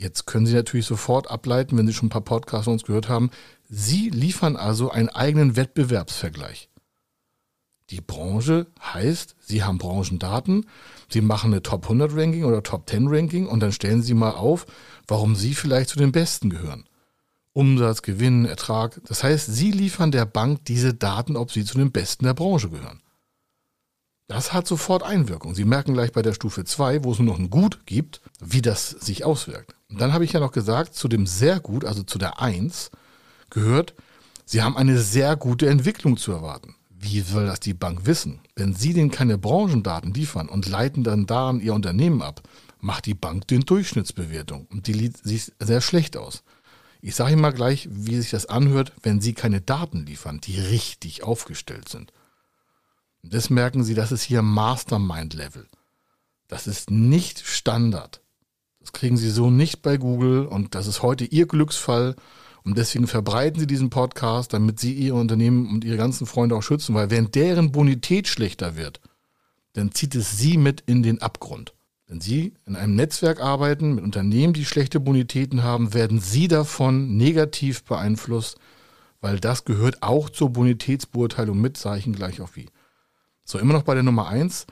Jetzt 0.00 0.24
können 0.24 0.46
Sie 0.46 0.54
natürlich 0.54 0.86
sofort 0.86 1.30
ableiten, 1.30 1.76
wenn 1.76 1.86
Sie 1.86 1.92
schon 1.92 2.06
ein 2.06 2.10
paar 2.10 2.22
Podcasts 2.22 2.64
von 2.64 2.72
uns 2.72 2.84
gehört 2.84 3.10
haben. 3.10 3.28
Sie 3.68 4.08
liefern 4.08 4.56
also 4.56 4.90
einen 4.90 5.10
eigenen 5.10 5.56
Wettbewerbsvergleich. 5.56 6.70
Die 7.90 8.00
Branche 8.00 8.66
heißt, 8.82 9.36
Sie 9.40 9.62
haben 9.62 9.76
Branchendaten, 9.76 10.64
Sie 11.10 11.20
machen 11.20 11.52
eine 11.52 11.62
Top 11.62 11.82
100 11.82 12.16
Ranking 12.16 12.44
oder 12.44 12.62
Top 12.62 12.88
10 12.88 13.08
Ranking 13.08 13.46
und 13.46 13.60
dann 13.60 13.72
stellen 13.72 14.02
Sie 14.02 14.14
mal 14.14 14.30
auf, 14.30 14.64
warum 15.06 15.36
Sie 15.36 15.54
vielleicht 15.54 15.90
zu 15.90 15.98
den 15.98 16.12
Besten 16.12 16.48
gehören. 16.48 16.88
Umsatz, 17.52 18.00
Gewinn, 18.00 18.46
Ertrag. 18.46 19.02
Das 19.06 19.22
heißt, 19.22 19.52
Sie 19.52 19.70
liefern 19.70 20.12
der 20.12 20.24
Bank 20.24 20.64
diese 20.64 20.94
Daten, 20.94 21.36
ob 21.36 21.52
Sie 21.52 21.66
zu 21.66 21.76
den 21.76 21.92
Besten 21.92 22.24
der 22.24 22.32
Branche 22.32 22.70
gehören. 22.70 23.02
Das 24.30 24.52
hat 24.52 24.68
sofort 24.68 25.02
Einwirkung. 25.02 25.56
Sie 25.56 25.64
merken 25.64 25.92
gleich 25.92 26.12
bei 26.12 26.22
der 26.22 26.34
Stufe 26.34 26.62
2, 26.62 27.02
wo 27.02 27.10
es 27.10 27.18
nur 27.18 27.32
noch 27.32 27.40
ein 27.40 27.50
Gut 27.50 27.84
gibt, 27.84 28.20
wie 28.38 28.62
das 28.62 28.90
sich 28.90 29.24
auswirkt. 29.24 29.74
Und 29.88 30.00
dann 30.00 30.12
habe 30.12 30.24
ich 30.24 30.32
ja 30.32 30.38
noch 30.38 30.52
gesagt, 30.52 30.94
zu 30.94 31.08
dem 31.08 31.26
sehr 31.26 31.58
gut, 31.58 31.84
also 31.84 32.04
zu 32.04 32.16
der 32.16 32.40
1, 32.40 32.92
gehört, 33.50 33.92
Sie 34.44 34.62
haben 34.62 34.76
eine 34.76 35.00
sehr 35.00 35.34
gute 35.34 35.68
Entwicklung 35.68 36.16
zu 36.16 36.30
erwarten. 36.30 36.76
Wie 36.90 37.22
soll 37.22 37.46
das 37.46 37.58
die 37.58 37.74
Bank 37.74 38.06
wissen? 38.06 38.38
Wenn 38.54 38.72
Sie 38.72 38.92
denen 38.92 39.10
keine 39.10 39.36
Branchendaten 39.36 40.14
liefern 40.14 40.48
und 40.48 40.68
leiten 40.68 41.02
dann 41.02 41.26
daran 41.26 41.58
Ihr 41.58 41.74
Unternehmen 41.74 42.22
ab, 42.22 42.40
macht 42.78 43.06
die 43.06 43.14
Bank 43.14 43.48
den 43.48 43.62
Durchschnittsbewertung 43.62 44.68
und 44.70 44.86
die 44.86 45.12
sieht 45.24 45.54
sehr 45.58 45.80
schlecht 45.80 46.16
aus. 46.16 46.44
Ich 47.00 47.16
sage 47.16 47.32
Ihnen 47.32 47.40
mal 47.40 47.52
gleich, 47.52 47.88
wie 47.90 48.14
sich 48.14 48.30
das 48.30 48.46
anhört, 48.46 48.92
wenn 49.02 49.20
Sie 49.20 49.32
keine 49.32 49.60
Daten 49.60 50.06
liefern, 50.06 50.40
die 50.40 50.60
richtig 50.60 51.24
aufgestellt 51.24 51.88
sind. 51.88 52.12
Das 53.22 53.50
merken 53.50 53.84
Sie, 53.84 53.94
das 53.94 54.12
ist 54.12 54.22
hier 54.22 54.42
Mastermind-Level. 54.42 55.68
Das 56.48 56.66
ist 56.66 56.90
nicht 56.90 57.46
Standard. 57.46 58.22
Das 58.80 58.92
kriegen 58.92 59.16
Sie 59.16 59.30
so 59.30 59.50
nicht 59.50 59.82
bei 59.82 59.98
Google 59.98 60.46
und 60.46 60.74
das 60.74 60.86
ist 60.86 61.02
heute 61.02 61.24
Ihr 61.24 61.46
Glücksfall. 61.46 62.16
Und 62.64 62.76
deswegen 62.76 63.06
verbreiten 63.06 63.60
Sie 63.60 63.66
diesen 63.66 63.90
Podcast, 63.90 64.52
damit 64.52 64.80
Sie 64.80 64.92
Ihr 64.94 65.14
Unternehmen 65.14 65.70
und 65.70 65.84
Ihre 65.84 65.96
ganzen 65.96 66.26
Freunde 66.26 66.56
auch 66.56 66.62
schützen, 66.62 66.94
weil 66.94 67.10
wenn 67.10 67.30
deren 67.30 67.72
Bonität 67.72 68.26
schlechter 68.26 68.76
wird, 68.76 69.00
dann 69.74 69.92
zieht 69.92 70.14
es 70.14 70.38
Sie 70.38 70.56
mit 70.56 70.82
in 70.86 71.02
den 71.02 71.22
Abgrund. 71.22 71.74
Wenn 72.06 72.20
Sie 72.20 72.54
in 72.66 72.74
einem 72.74 72.96
Netzwerk 72.96 73.40
arbeiten 73.40 73.94
mit 73.94 74.04
Unternehmen, 74.04 74.52
die 74.52 74.64
schlechte 74.64 74.98
Bonitäten 74.98 75.62
haben, 75.62 75.94
werden 75.94 76.20
Sie 76.20 76.48
davon 76.48 77.16
negativ 77.16 77.84
beeinflusst, 77.84 78.58
weil 79.20 79.38
das 79.38 79.64
gehört 79.64 80.02
auch 80.02 80.28
zur 80.30 80.50
Bonitätsbeurteilung 80.50 81.60
mit, 81.60 81.76
sage 81.76 82.00
ich 82.00 82.06
Ihnen 82.06 82.16
gleich 82.16 82.40
auch 82.40 82.56
wie. 82.56 82.66
So, 83.50 83.58
immer 83.58 83.72
noch 83.72 83.82
bei 83.82 83.94
der 83.94 84.04
Nummer 84.04 84.28
eins. 84.28 84.64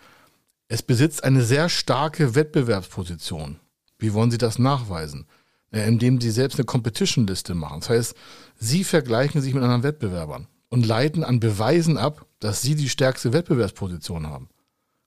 Es 0.68 0.85
besitzt 0.85 1.25
eine 1.25 1.42
sehr 1.42 1.68
starke 1.68 2.37
Wettbewerbsposition. 2.37 3.58
Wie 3.99 4.14
wollen 4.14 4.30
Sie 4.30 4.38
das 4.38 4.61
nachweisen? 4.61 5.26
Indem 5.73 6.20
Sie 6.20 6.30
selbst 6.30 6.58
eine 6.58 6.64
Competition-Liste 6.64 7.56
machen. 7.56 7.80
Das 7.80 7.90
heißt, 7.90 8.14
Sie 8.54 8.85
vergleichen 8.85 9.42
sich 9.42 9.52
mit 9.52 9.64
anderen 9.64 9.82
Wettbewerbern 9.82 10.47
und 10.68 10.87
leiten 10.87 11.25
an 11.25 11.40
Beweisen 11.40 11.99
ab, 11.99 12.25
dass 12.38 12.62
Sie 12.62 12.76
die 12.76 12.88
stärkste 12.88 13.32
Wettbewerbsposition 13.32 14.28
haben. 14.28 14.49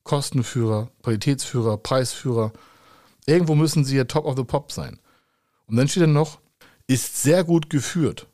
Kostenführer, 0.04 0.92
Qualitätsführer, 1.02 1.78
Preisführer. 1.78 2.52
Irgendwo 3.26 3.56
müssen 3.56 3.86
Sie 3.86 3.96
ja 3.96 4.04
Top 4.04 4.26
of 4.26 4.36
the 4.36 4.44
Pop 4.44 4.74
sein. 4.74 5.00
Und 5.68 5.78
dann 5.78 5.88
steht 5.88 6.04
dann 6.04 6.12
noch, 6.12 6.42
ist 6.88 7.24
sehr 7.24 7.46
gut 7.46 7.70
geführt. 7.70 8.28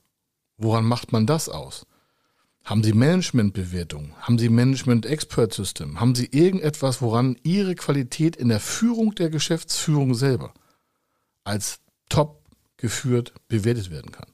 Woran 0.57 0.85
macht 0.85 1.11
man 1.11 1.27
das 1.27 1.47
aus? 1.47 1.85
Haben 2.67 2.83
Sie 2.83 2.91
Managementbewertung? 2.91 4.13
Haben 4.19 4.37
Sie 4.37 4.49
Management 4.49 5.05
Expert 5.05 5.53
System? 5.53 6.01
Haben 6.01 6.15
Sie 6.15 6.25
irgendetwas, 6.25 7.01
woran 7.01 7.37
Ihre 7.43 7.75
Qualität 7.75 8.35
in 8.35 8.49
der 8.49 8.59
Führung 8.59 9.15
der 9.15 9.29
Geschäftsführung 9.29 10.15
selber 10.15 10.53
als 11.45 11.79
top 12.09 12.43
geführt 12.75 13.31
bewertet 13.47 13.89
werden 13.89 14.11
kann? 14.11 14.27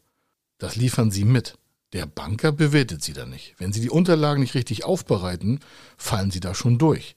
Das 0.58 0.76
liefern 0.76 1.12
Sie 1.12 1.26
mit. 1.26 1.60
Der 1.94 2.08
Banker 2.08 2.52
bewertet 2.52 3.04
Sie 3.04 3.14
da 3.14 3.28
nicht. 3.28 3.54
Wenn 3.60 3.72
Sie 3.72 3.82
die 3.82 3.92
Unterlagen 3.92 4.42
nicht 4.42 4.56
richtig 4.56 4.84
aufbereiten, 4.84 5.60
fallen 5.96 6.32
Sie 6.32 6.40
da 6.40 6.56
schon 6.56 6.80
durch. 6.80 7.16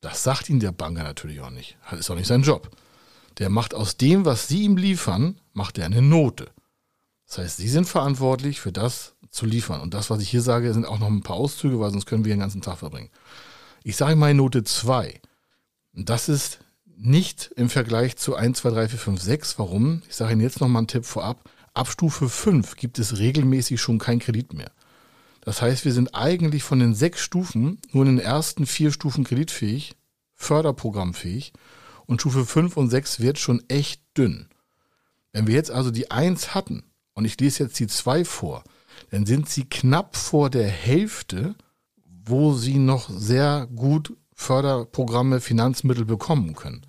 Das 0.00 0.22
sagt 0.22 0.48
Ihnen 0.48 0.60
der 0.60 0.70
Banker 0.70 1.02
natürlich 1.02 1.40
auch 1.40 1.50
nicht. 1.50 1.76
Das 1.90 1.98
ist 1.98 2.08
auch 2.08 2.14
nicht 2.14 2.28
sein 2.28 2.42
Job. 2.42 2.70
Der 3.38 3.48
macht 3.48 3.74
aus 3.74 3.96
dem, 3.96 4.24
was 4.24 4.46
Sie 4.46 4.62
ihm 4.62 4.76
liefern, 4.76 5.40
macht 5.54 5.76
er 5.78 5.86
eine 5.86 6.02
Note. 6.02 6.52
Das 7.26 7.38
heißt, 7.38 7.56
Sie 7.56 7.68
sind 7.68 7.88
verantwortlich 7.88 8.60
für 8.60 8.70
das 8.70 9.16
zu 9.32 9.46
liefern. 9.46 9.80
Und 9.80 9.94
das, 9.94 10.10
was 10.10 10.20
ich 10.20 10.28
hier 10.28 10.42
sage, 10.42 10.72
sind 10.72 10.84
auch 10.84 11.00
noch 11.00 11.08
ein 11.08 11.22
paar 11.22 11.36
Auszüge, 11.36 11.80
weil 11.80 11.90
sonst 11.90 12.06
können 12.06 12.24
wir 12.24 12.32
den 12.32 12.40
ganzen 12.40 12.60
Tag 12.60 12.78
verbringen. 12.78 13.10
Ich 13.82 13.96
sage 13.96 14.14
mal 14.14 14.32
Note 14.34 14.62
2. 14.62 15.20
Und 15.94 16.08
das 16.08 16.28
ist 16.28 16.60
nicht 16.96 17.50
im 17.56 17.68
Vergleich 17.68 18.16
zu 18.16 18.36
1, 18.36 18.58
2, 18.58 18.70
3, 18.70 18.88
4, 18.90 18.98
5, 18.98 19.22
6. 19.22 19.58
Warum? 19.58 20.02
Ich 20.08 20.14
sage 20.14 20.32
Ihnen 20.32 20.42
jetzt 20.42 20.60
noch 20.60 20.68
mal 20.68 20.80
einen 20.80 20.86
Tipp 20.86 21.04
vorab. 21.04 21.50
Ab 21.74 21.88
Stufe 21.88 22.28
5 22.28 22.76
gibt 22.76 22.98
es 22.98 23.18
regelmäßig 23.18 23.80
schon 23.80 23.98
kein 23.98 24.18
Kredit 24.18 24.52
mehr. 24.52 24.70
Das 25.40 25.60
heißt, 25.60 25.84
wir 25.84 25.92
sind 25.92 26.14
eigentlich 26.14 26.62
von 26.62 26.78
den 26.78 26.94
sechs 26.94 27.20
Stufen 27.20 27.80
nur 27.90 28.06
in 28.06 28.16
den 28.16 28.24
ersten 28.24 28.66
vier 28.66 28.92
Stufen 28.92 29.24
kreditfähig, 29.24 29.96
förderprogrammfähig 30.34 31.52
und 32.06 32.20
Stufe 32.20 32.44
5 32.44 32.76
und 32.76 32.90
6 32.90 33.20
wird 33.20 33.38
schon 33.38 33.62
echt 33.68 34.02
dünn. 34.16 34.48
Wenn 35.32 35.46
wir 35.46 35.54
jetzt 35.54 35.70
also 35.70 35.90
die 35.90 36.10
1 36.10 36.54
hatten 36.54 36.84
und 37.14 37.24
ich 37.24 37.40
lese 37.40 37.64
jetzt 37.64 37.78
die 37.80 37.88
2 37.88 38.24
vor, 38.24 38.62
dann 39.12 39.26
sind 39.26 39.48
sie 39.48 39.64
knapp 39.64 40.16
vor 40.16 40.48
der 40.48 40.68
Hälfte, 40.68 41.54
wo 42.24 42.54
sie 42.54 42.78
noch 42.78 43.10
sehr 43.10 43.68
gut 43.76 44.14
Förderprogramme, 44.34 45.40
Finanzmittel 45.40 46.06
bekommen 46.06 46.54
können. 46.54 46.86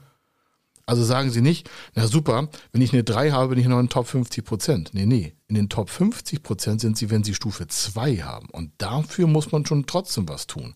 Also 0.85 1.03
sagen 1.03 1.31
Sie 1.31 1.41
nicht, 1.41 1.69
na 1.95 2.07
super, 2.07 2.49
wenn 2.71 2.81
ich 2.81 2.93
eine 2.93 3.03
3 3.03 3.31
habe, 3.31 3.49
bin 3.49 3.59
ich 3.59 3.67
noch 3.67 3.79
in 3.79 3.85
den 3.85 3.89
Top 3.89 4.07
50 4.07 4.43
Prozent. 4.43 4.89
Nee, 4.93 5.05
nee. 5.05 5.33
In 5.47 5.55
den 5.55 5.69
Top 5.69 5.89
50 5.89 6.43
Prozent 6.43 6.81
sind 6.81 6.97
Sie, 6.97 7.09
wenn 7.09 7.23
Sie 7.23 7.33
Stufe 7.33 7.67
2 7.67 8.17
haben. 8.17 8.47
Und 8.49 8.71
dafür 8.77 9.27
muss 9.27 9.51
man 9.51 9.65
schon 9.65 9.85
trotzdem 9.85 10.27
was 10.27 10.47
tun. 10.47 10.75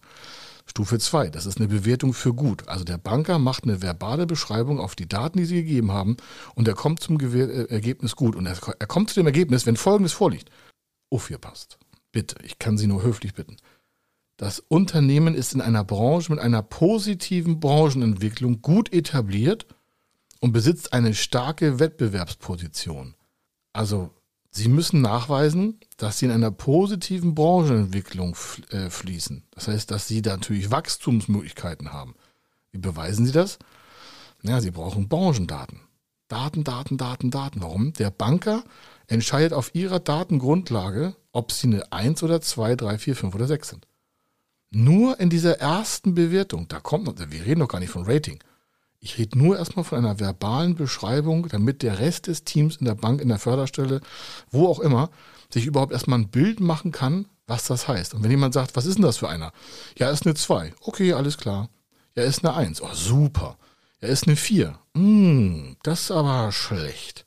Stufe 0.66 1.00
2, 1.00 1.30
das 1.30 1.46
ist 1.46 1.60
eine 1.60 1.70
Bewertung 1.70 2.14
für 2.14 2.34
gut. 2.34 2.68
Also 2.68 2.84
der 2.84 2.98
Banker 2.98 3.40
macht 3.40 3.64
eine 3.64 3.82
verbale 3.82 4.28
Beschreibung 4.28 4.80
auf 4.80 4.96
die 4.96 5.08
Daten, 5.08 5.40
die 5.40 5.46
Sie 5.46 5.64
gegeben 5.64 5.92
haben, 5.92 6.18
und 6.56 6.68
er 6.68 6.74
kommt 6.74 7.00
zum 7.00 7.20
äh, 7.20 7.66
Ergebnis 7.70 8.18
gut. 8.18 8.36
Und 8.36 8.46
er 8.46 8.88
kommt 8.88 9.10
zu 9.10 9.16
dem 9.16 9.28
Ergebnis, 9.28 9.66
wenn 9.66 9.78
Folgendes 9.78 10.12
vorliegt. 10.12 10.50
Aufgepasst. 11.10 11.78
Bitte, 12.12 12.36
ich 12.44 12.60
kann 12.60 12.78
Sie 12.78 12.88
nur 12.88 13.04
höflich 13.04 13.34
bitten. 13.34 13.58
Das 14.38 14.60
Unternehmen 14.60 15.34
ist 15.34 15.54
in 15.54 15.62
einer 15.62 15.84
Branche 15.84 16.32
mit 16.32 16.40
einer 16.40 16.62
positiven 16.62 17.60
Branchenentwicklung 17.60 18.62
gut 18.62 18.94
etabliert 18.94 19.66
und 20.40 20.52
besitzt 20.52 20.94
eine 20.94 21.16
starke 21.16 21.80
Wettbewerbsposition. 21.80 23.16
Also 23.74 24.12
Sie 24.52 24.70
müssen 24.70 25.02
nachweisen, 25.02 25.80
dass 25.98 26.20
Sie 26.20 26.26
in 26.26 26.32
einer 26.32 26.52
positiven 26.52 27.36
Branchenentwicklung 27.36 28.36
äh, 28.70 28.90
fließen. 28.90 29.44
Das 29.52 29.68
heißt, 29.68 29.92
dass 29.92 30.08
Sie 30.08 30.22
da 30.22 30.38
natürlich 30.38 30.72
Wachstumsmöglichkeiten 30.72 31.92
haben. 31.92 32.16
Wie 32.72 32.80
beweisen 32.80 33.26
Sie 33.26 33.32
das? 33.32 33.60
Ja, 34.42 34.62
Sie 34.62 34.72
brauchen 34.72 35.10
Branchendaten. 35.10 35.82
Daten, 36.28 36.64
Daten, 36.64 36.98
Daten, 36.98 37.32
Daten. 37.32 37.62
Warum? 37.62 37.94
Der 37.94 38.12
Banker 38.12 38.64
entscheidet 39.08 39.54
auf 39.54 39.74
ihrer 39.74 40.00
Datengrundlage, 40.00 41.16
ob 41.32 41.52
sie 41.52 41.68
eine 41.68 41.92
1 41.92 42.24
oder 42.24 42.42
2, 42.42 42.76
3, 42.76 42.98
4, 42.98 43.16
5 43.16 43.36
oder 43.36 43.48
6 43.48 43.70
sind. 43.70 43.88
Nur 44.70 45.20
in 45.20 45.30
dieser 45.30 45.60
ersten 45.60 46.14
Bewertung, 46.14 46.68
da 46.68 46.80
kommt 46.80 47.06
noch, 47.06 47.16
wir 47.18 47.46
reden 47.46 47.60
noch 47.60 47.70
gar 47.70 47.80
nicht 47.80 47.92
von 47.92 48.06
Rating. 48.06 48.40
Ich 49.00 49.18
rede 49.18 49.38
nur 49.38 49.58
erstmal 49.58 49.86
von 49.86 50.00
einer 50.00 50.20
verbalen 50.20 50.76
Beschreibung, 50.76 51.48
damit 51.48 51.84
der 51.84 52.00
Rest 52.00 52.28
des 52.28 52.44
Teams 52.44 52.78
in 52.78 52.86
der 52.86 52.96
Bank, 52.96 53.22
in 53.22 53.30
der 53.30 53.40
Förderstelle, 53.40 54.02
wo 54.50 54.68
auch 54.68 54.80
immer, 54.80 55.10
sich 55.50 55.66
überhaupt 55.66 55.94
erstmal 55.94 56.20
ein 56.20 56.30
Bild 56.30 56.60
machen 56.60 56.92
kann, 56.92 57.28
was 57.46 57.66
das 57.66 57.88
heißt. 57.88 58.14
Und 58.14 58.24
wenn 58.24 58.32
jemand 58.32 58.54
sagt, 58.54 58.76
was 58.76 58.86
ist 58.86 58.96
denn 58.96 59.04
das 59.04 59.18
für 59.18 59.30
einer? 59.30 59.54
Ja, 59.98 60.10
ist 60.10 60.26
eine 60.26 60.36
2. 60.36 60.74
Okay, 60.82 61.14
alles 61.14 61.38
klar. 61.38 61.70
Ja, 62.16 62.24
ist 62.24 62.44
eine 62.44 62.56
1. 62.56 62.82
Oh, 62.82 62.94
super. 62.94 63.58
Ja, 64.02 64.10
ist 64.10 64.28
eine 64.28 64.36
4. 64.36 64.78
Hm, 64.96 65.78
das 65.84 66.02
ist 66.02 66.12
aber 66.12 66.52
schlecht. 66.52 67.27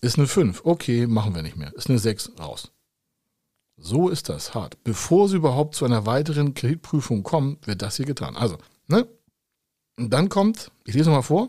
Ist 0.00 0.18
eine 0.18 0.26
5. 0.26 0.62
Okay, 0.64 1.06
machen 1.06 1.34
wir 1.34 1.42
nicht 1.42 1.56
mehr. 1.56 1.74
Ist 1.74 1.88
eine 1.88 1.98
6. 1.98 2.32
Raus. 2.38 2.70
So 3.76 4.08
ist 4.08 4.28
das 4.28 4.54
hart. 4.54 4.82
Bevor 4.84 5.28
Sie 5.28 5.36
überhaupt 5.36 5.74
zu 5.74 5.84
einer 5.84 6.06
weiteren 6.06 6.54
Kreditprüfung 6.54 7.22
kommen, 7.22 7.58
wird 7.64 7.82
das 7.82 7.96
hier 7.96 8.06
getan. 8.06 8.36
Also, 8.36 8.58
ne? 8.88 9.06
Und 9.96 10.10
dann 10.10 10.28
kommt, 10.28 10.70
ich 10.84 10.94
lese 10.94 11.10
mal 11.10 11.22
vor, 11.22 11.48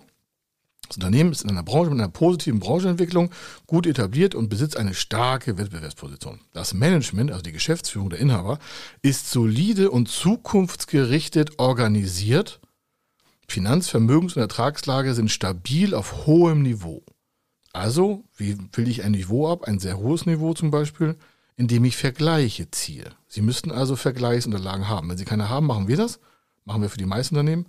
das 0.88 0.98
Unternehmen 0.98 1.32
ist 1.32 1.44
in 1.44 1.51
einer 1.51 1.62
Branche 1.62 1.91
mit 1.91 2.00
einer 2.00 2.10
positiven 2.10 2.60
Branchenentwicklung 2.60 3.29
gut 3.68 3.86
etabliert 3.86 4.34
und 4.34 4.50
besitzt 4.50 4.75
eine 4.75 4.96
starke 4.96 5.58
Wettbewerbsposition. 5.58 6.39
Das 6.51 6.74
Management, 6.74 7.32
also 7.32 7.44
die 7.44 7.51
Geschäftsführung 7.51 8.10
der 8.10 8.20
Inhaber, 8.20 8.58
ist 9.03 9.29
solide 9.29 9.91
und 9.91 10.10
zukunftsgerichtet 10.10 11.60
organisiert. 11.60 12.60
Finanz-, 13.48 13.88
Vermögens- 13.88 14.36
und 14.36 14.41
Ertragslage 14.41 15.13
sind 15.13 15.29
stabil 15.29 15.94
auf 15.94 16.25
hohem 16.25 16.63
Niveau. 16.63 17.03
Also, 17.74 18.24
wie 18.36 18.58
will 18.74 18.88
ich 18.88 19.04
ein 19.04 19.12
Niveau 19.12 19.52
ab? 19.52 19.66
Ein 19.66 19.80
sehr 19.80 19.98
hohes 19.98 20.26
Niveau 20.26 20.54
zum 20.54 20.72
Beispiel, 20.72 21.16
indem 21.56 21.86
ich 21.86 21.98
Vergleiche 21.98 22.72
ziehe. 22.72 23.12
Sie 23.28 23.42
müssten 23.42 23.72
also 23.72 23.96
Vergleichsunterlagen 23.96 24.88
haben. 24.88 25.10
Wenn 25.10 25.18
Sie 25.18 25.26
keine 25.26 25.50
haben, 25.50 25.68
machen 25.68 25.88
wir 25.88 25.98
das. 25.98 26.20
Machen 26.66 26.82
wir 26.82 26.90
für 26.90 26.98
die 26.98 27.06
meisten 27.06 27.36
Unternehmen. 27.36 27.68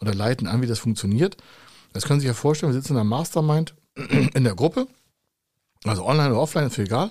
Oder 0.00 0.14
leiten 0.14 0.46
an, 0.46 0.62
wie 0.62 0.66
das 0.66 0.78
funktioniert. 0.78 1.36
Das 1.92 2.04
können 2.04 2.20
Sie 2.20 2.26
sich 2.26 2.34
ja 2.34 2.40
vorstellen, 2.40 2.72
wir 2.72 2.80
sitzen 2.80 2.92
in 2.92 2.98
einer 2.98 3.08
Mastermind 3.08 3.74
in 4.34 4.44
der 4.44 4.54
Gruppe. 4.54 4.86
Also 5.84 6.04
online 6.04 6.30
oder 6.30 6.40
offline, 6.40 6.66
ist 6.66 6.74
für 6.74 6.82
egal. 6.82 7.10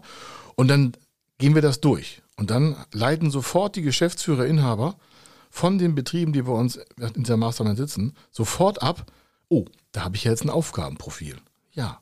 Und 0.56 0.68
dann 0.68 0.94
gehen 1.38 1.56
wir 1.56 1.62
das 1.62 1.82
durch. 1.82 2.22
Und 2.36 2.52
dann 2.52 2.76
leiten 2.92 3.32
sofort 3.32 3.76
die 3.76 3.82
Geschäftsführer, 3.82 4.46
Inhaber 4.46 4.96
von 5.50 5.80
den 5.80 5.96
Betrieben, 5.96 6.34
die 6.34 6.44
bei 6.44 6.52
uns 6.52 6.76
in 6.98 7.24
dieser 7.24 7.38
Mastermind 7.38 7.78
sitzen, 7.78 8.16
sofort 8.32 8.82
ab, 8.82 9.12
oh, 9.50 9.66
da 9.92 10.04
habe 10.04 10.16
ich 10.16 10.24
jetzt 10.24 10.44
ein 10.44 10.50
Aufgabenprofil. 10.50 11.38
Ja, 11.72 12.02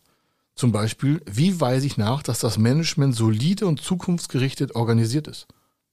zum 0.55 0.71
Beispiel, 0.71 1.21
wie 1.25 1.59
weise 1.59 1.85
ich 1.85 1.97
nach, 1.97 2.23
dass 2.23 2.39
das 2.39 2.57
Management 2.57 3.15
solide 3.15 3.67
und 3.67 3.81
zukunftsgerichtet 3.81 4.75
organisiert 4.75 5.27
ist? 5.27 5.47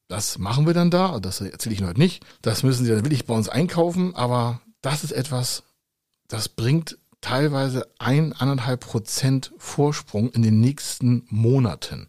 Das 0.09 0.39
machen 0.39 0.67
wir 0.67 0.75
dann 0.75 0.91
da, 0.91 1.19
das 1.21 1.41
erzähle 1.41 1.75
ich 1.75 1.81
Ihnen 1.81 1.89
heute 1.89 2.01
nicht. 2.01 2.25
Das 2.43 2.63
müssen 2.63 2.85
Sie 2.85 2.91
dann 2.91 3.05
wirklich 3.05 3.27
bei 3.27 3.35
uns 3.35 3.49
einkaufen, 3.49 4.15
aber 4.15 4.61
das 4.81 5.05
ist 5.05 5.13
etwas, 5.13 5.65
das 6.29 6.49
bringt 6.49 6.99
teilweise 7.21 7.89
ein, 7.99 8.33
anderthalb 8.33 8.81
Prozent 8.81 9.53
Vorsprung 9.57 10.31
in 10.31 10.43
den 10.43 10.61
nächsten 10.61 11.25
Monaten. 11.29 12.09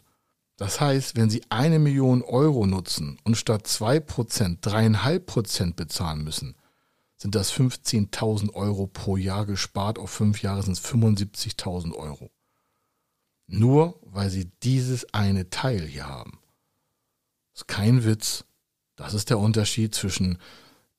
Das 0.56 0.80
heißt, 0.80 1.16
wenn 1.16 1.30
Sie 1.30 1.42
eine 1.48 1.78
Million 1.78 2.22
Euro 2.22 2.66
nutzen 2.66 3.18
und 3.24 3.36
statt 3.36 3.66
zwei 3.66 3.98
Prozent 3.98 4.58
dreieinhalb 4.62 5.26
Prozent 5.26 5.76
bezahlen 5.76 6.22
müssen, 6.22 6.54
sind 7.16 7.34
das 7.34 7.52
15.000 7.52 8.52
Euro 8.54 8.86
pro 8.86 9.16
Jahr 9.16 9.46
gespart. 9.46 9.98
Auf 9.98 10.10
fünf 10.10 10.42
Jahre 10.42 10.62
sind 10.62 10.74
es 10.74 10.84
75.000 10.84 11.94
Euro. 11.94 12.30
Nur 13.46 14.00
weil 14.02 14.30
sie 14.30 14.50
dieses 14.62 15.12
eine 15.12 15.50
Teil 15.50 15.86
hier 15.86 16.08
haben. 16.08 16.38
Das 17.52 17.62
ist 17.62 17.68
kein 17.68 18.04
Witz. 18.04 18.44
Das 18.96 19.14
ist 19.14 19.30
der 19.30 19.38
Unterschied 19.38 19.94
zwischen, 19.94 20.38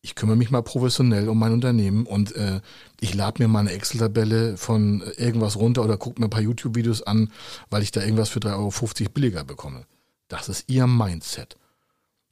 ich 0.02 0.16
kümmere 0.16 0.36
mich 0.36 0.52
mal 0.52 0.62
professionell 0.62 1.30
um 1.30 1.40
mein 1.40 1.54
Unternehmen 1.54 2.06
und 2.06 2.36
äh, 2.36 2.62
ich 3.00 3.14
lade 3.14 3.42
mir 3.42 3.48
mal 3.48 3.60
eine 3.60 3.72
Excel-Tabelle 3.72 4.58
von 4.58 5.02
irgendwas 5.18 5.56
runter 5.56 5.84
oder 5.84 5.98
gucke 5.98 6.20
mir 6.20 6.28
ein 6.28 6.32
paar 6.32 6.42
YouTube-Videos 6.42 7.04
an, 7.04 7.32
weil 7.70 7.84
ich 7.84 7.92
da 7.92 8.02
irgendwas 8.02 8.30
für 8.30 8.40
3,50 8.40 9.02
Euro 9.02 9.12
billiger 9.14 9.44
bekomme. 9.44 9.86
Das 10.28 10.50
ist 10.50 10.70
ihr 10.70 10.88
Mindset. 10.88 11.58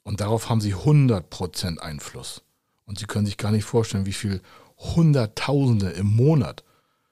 Und 0.04 0.20
darauf 0.20 0.50
haben 0.50 0.62
sie 0.62 0.76
100% 0.76 1.78
Einfluss. 1.78 2.44
Und 2.86 3.00
sie 3.00 3.06
können 3.06 3.26
sich 3.26 3.38
gar 3.38 3.52
nicht 3.52 3.64
vorstellen, 3.64 4.06
wie 4.06 4.14
viel 4.14 4.42
Hunderttausende 4.78 5.90
im 5.92 6.08
Monat 6.08 6.64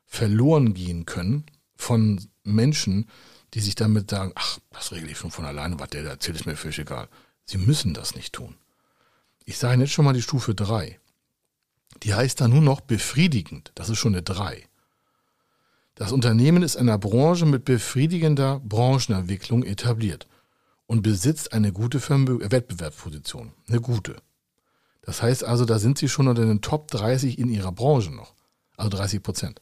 verloren 0.05 0.74
gehen 0.74 1.05
können 1.05 1.46
von 1.75 2.20
Menschen, 2.44 3.08
die 3.54 3.60
sich 3.60 3.76
damit 3.76 4.10
sagen, 4.10 4.32
ach, 4.36 4.60
das 4.72 4.92
regle 4.92 5.12
ich 5.12 5.18
schon 5.18 5.32
von 5.32 5.46
alleine, 5.46 5.80
was 5.80 5.90
der 5.90 6.04
da 6.04 6.10
erzählt, 6.12 6.38
ist 6.38 6.46
mir 6.46 6.56
völlig 6.56 6.80
egal. 6.80 7.08
Sie 7.46 7.58
müssen 7.58 7.94
das 7.94 8.16
nicht 8.16 8.34
tun. 8.34 8.56
Ich 9.46 9.58
sage 9.58 9.82
jetzt 9.82 9.92
schon 9.92 10.06
mal 10.06 10.14
die 10.14 10.22
Stufe 10.22 10.56
3. 10.56 11.00
Die 12.04 12.14
heißt 12.14 12.40
da 12.40 12.48
nur 12.48 12.62
noch 12.62 12.82
befriedigend. 12.82 13.72
Das 13.76 13.90
ist 13.90 13.98
schon 13.98 14.14
eine 14.14 14.22
3. 14.22 14.64
Das 15.96 16.12
Unternehmen 16.12 16.64
ist 16.64 16.76
in 16.76 16.88
einer 16.88 16.98
Branche 16.98 17.46
mit 17.46 17.66
befriedigender 17.66 18.60
Branchenentwicklung 18.62 19.64
etabliert 19.64 20.28
und 20.88 21.02
besitzt 21.02 21.54
eine 21.54 21.74
gute 21.74 22.00
Vermö 22.00 22.40
Wettbewerbsposition. 22.42 23.54
Eine 23.68 23.82
gute. 23.82 24.16
Das 25.02 25.22
heißt 25.22 25.44
also, 25.44 25.66
da 25.66 25.80
sind 25.80 25.98
sie 25.98 26.08
schon 26.08 26.28
unter 26.28 26.46
den 26.46 26.62
Top 26.62 26.90
30 26.92 27.38
in 27.38 27.50
ihrer 27.50 27.72
Branche 27.72 28.12
noch. 28.12 28.34
Also 28.78 28.90
30 28.90 29.22
Prozent. 29.22 29.62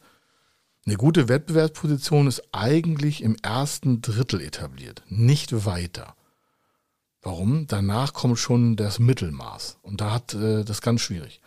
Eine 0.86 0.96
gute 0.96 1.28
Wettbewerbsposition 1.28 2.26
ist 2.26 2.42
eigentlich 2.52 3.22
im 3.22 3.36
ersten 3.42 4.00
Drittel 4.00 4.40
etabliert, 4.40 5.02
nicht 5.08 5.66
weiter. 5.66 6.16
Warum? 7.22 7.66
Danach 7.66 8.14
kommt 8.14 8.38
schon 8.38 8.76
das 8.76 8.98
Mittelmaß 8.98 9.78
und 9.82 10.00
da 10.00 10.12
hat 10.12 10.34
äh, 10.34 10.64
das 10.64 10.80
ganz 10.80 11.02
schwierig. 11.02 11.40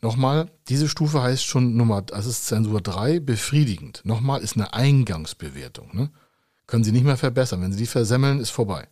Nochmal, 0.00 0.48
diese 0.68 0.88
Stufe 0.88 1.22
heißt 1.22 1.44
schon 1.44 1.76
Nummer, 1.76 2.02
das 2.02 2.26
ist 2.26 2.46
Zensur 2.46 2.80
3, 2.80 3.18
befriedigend. 3.18 4.00
Nochmal 4.04 4.42
ist 4.42 4.54
eine 4.54 4.72
Eingangsbewertung. 4.72 5.90
Ne? 5.92 6.10
Können 6.68 6.84
Sie 6.84 6.92
nicht 6.92 7.04
mehr 7.04 7.16
verbessern. 7.16 7.62
Wenn 7.62 7.72
Sie 7.72 7.78
die 7.78 7.86
versemmeln, 7.86 8.38
ist 8.38 8.50
vorbei. 8.50 8.86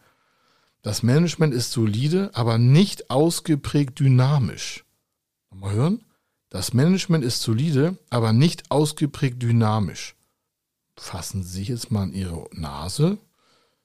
Das 0.82 1.04
Management 1.04 1.54
ist 1.54 1.70
solide, 1.70 2.30
aber 2.34 2.58
nicht 2.58 3.08
ausgeprägt 3.10 4.00
dynamisch. 4.00 4.84
Nochmal 5.50 5.74
hören? 5.74 6.05
Das 6.56 6.72
Management 6.72 7.22
ist 7.22 7.42
solide, 7.42 7.98
aber 8.08 8.32
nicht 8.32 8.70
ausgeprägt 8.70 9.42
dynamisch. 9.42 10.16
Fassen 10.96 11.42
Sie 11.42 11.50
sich 11.50 11.68
jetzt 11.68 11.90
mal 11.90 12.04
an 12.04 12.14
Ihre 12.14 12.48
Nase. 12.50 13.18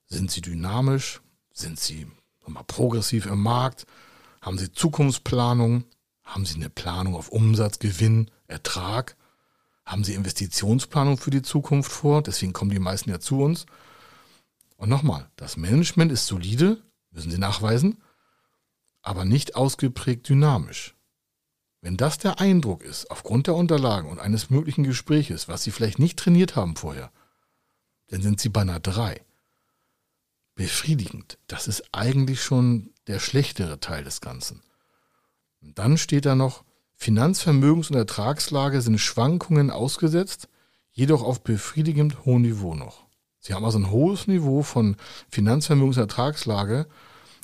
Sind 0.07 0.31
Sie 0.31 0.39
dynamisch? 0.39 1.19
Sind 1.51 1.77
Sie 1.81 2.07
mal, 2.47 2.63
progressiv 2.63 3.25
im 3.25 3.43
Markt? 3.43 3.87
Haben 4.41 4.57
Sie 4.57 4.71
Zukunftsplanung? 4.71 5.83
Haben 6.23 6.45
Sie 6.45 6.55
eine 6.55 6.69
Planung 6.69 7.15
auf 7.15 7.27
Umsatz, 7.27 7.79
Gewinn, 7.79 8.31
Ertrag? 8.47 9.17
Haben 9.85 10.05
Sie 10.05 10.13
Investitionsplanung 10.13 11.17
für 11.17 11.29
die 11.29 11.41
Zukunft 11.41 11.91
vor? 11.91 12.21
Deswegen 12.21 12.53
kommen 12.53 12.71
die 12.71 12.79
meisten 12.79 13.09
ja 13.09 13.19
zu 13.19 13.41
uns. 13.41 13.65
Und 14.77 14.87
nochmal, 14.87 15.29
das 15.35 15.57
Management 15.57 16.09
ist 16.09 16.25
solide, 16.25 16.81
müssen 17.09 17.31
Sie 17.31 17.37
nachweisen, 17.37 18.01
aber 19.01 19.25
nicht 19.25 19.57
ausgeprägt 19.57 20.29
dynamisch. 20.29 20.95
Wenn 21.81 21.97
das 21.97 22.19
der 22.19 22.39
Eindruck 22.39 22.83
ist, 22.83 23.09
aufgrund 23.09 23.47
der 23.47 23.55
Unterlagen 23.55 24.09
und 24.09 24.19
eines 24.19 24.51
möglichen 24.51 24.83
Gespräches, 24.83 25.47
was 25.47 25.63
Sie 25.63 25.71
vielleicht 25.71 25.97
nicht 25.97 26.19
trainiert 26.19 26.55
haben 26.55 26.75
vorher, 26.75 27.11
dann 28.07 28.21
sind 28.21 28.39
Sie 28.39 28.50
bei 28.50 28.61
einer 28.61 28.79
3. 28.79 29.19
Befriedigend. 30.53 31.39
Das 31.47 31.67
ist 31.67 31.83
eigentlich 31.91 32.43
schon 32.43 32.91
der 33.07 33.19
schlechtere 33.19 33.79
Teil 33.79 34.03
des 34.03 34.21
Ganzen. 34.21 34.61
Und 35.61 35.79
dann 35.79 35.98
steht 35.98 36.25
da 36.25 36.35
noch, 36.35 36.63
Finanzvermögens- 37.00 37.89
und 37.89 37.96
Ertragslage 37.96 38.81
sind 38.81 39.00
Schwankungen 39.00 39.72
ausgesetzt, 39.72 40.50
jedoch 40.91 41.24
auf 41.24 41.41
befriedigend 41.41 42.25
hohem 42.25 42.44
Niveau 42.44 42.75
noch. 42.75 43.05
Sie 43.39 43.55
haben 43.55 43.65
also 43.65 43.79
ein 43.79 43.89
hohes 43.89 44.27
Niveau 44.27 44.61
von 44.61 44.98
Finanzvermögens- 45.33 45.96
und 45.96 46.01
Ertragslage, 46.01 46.85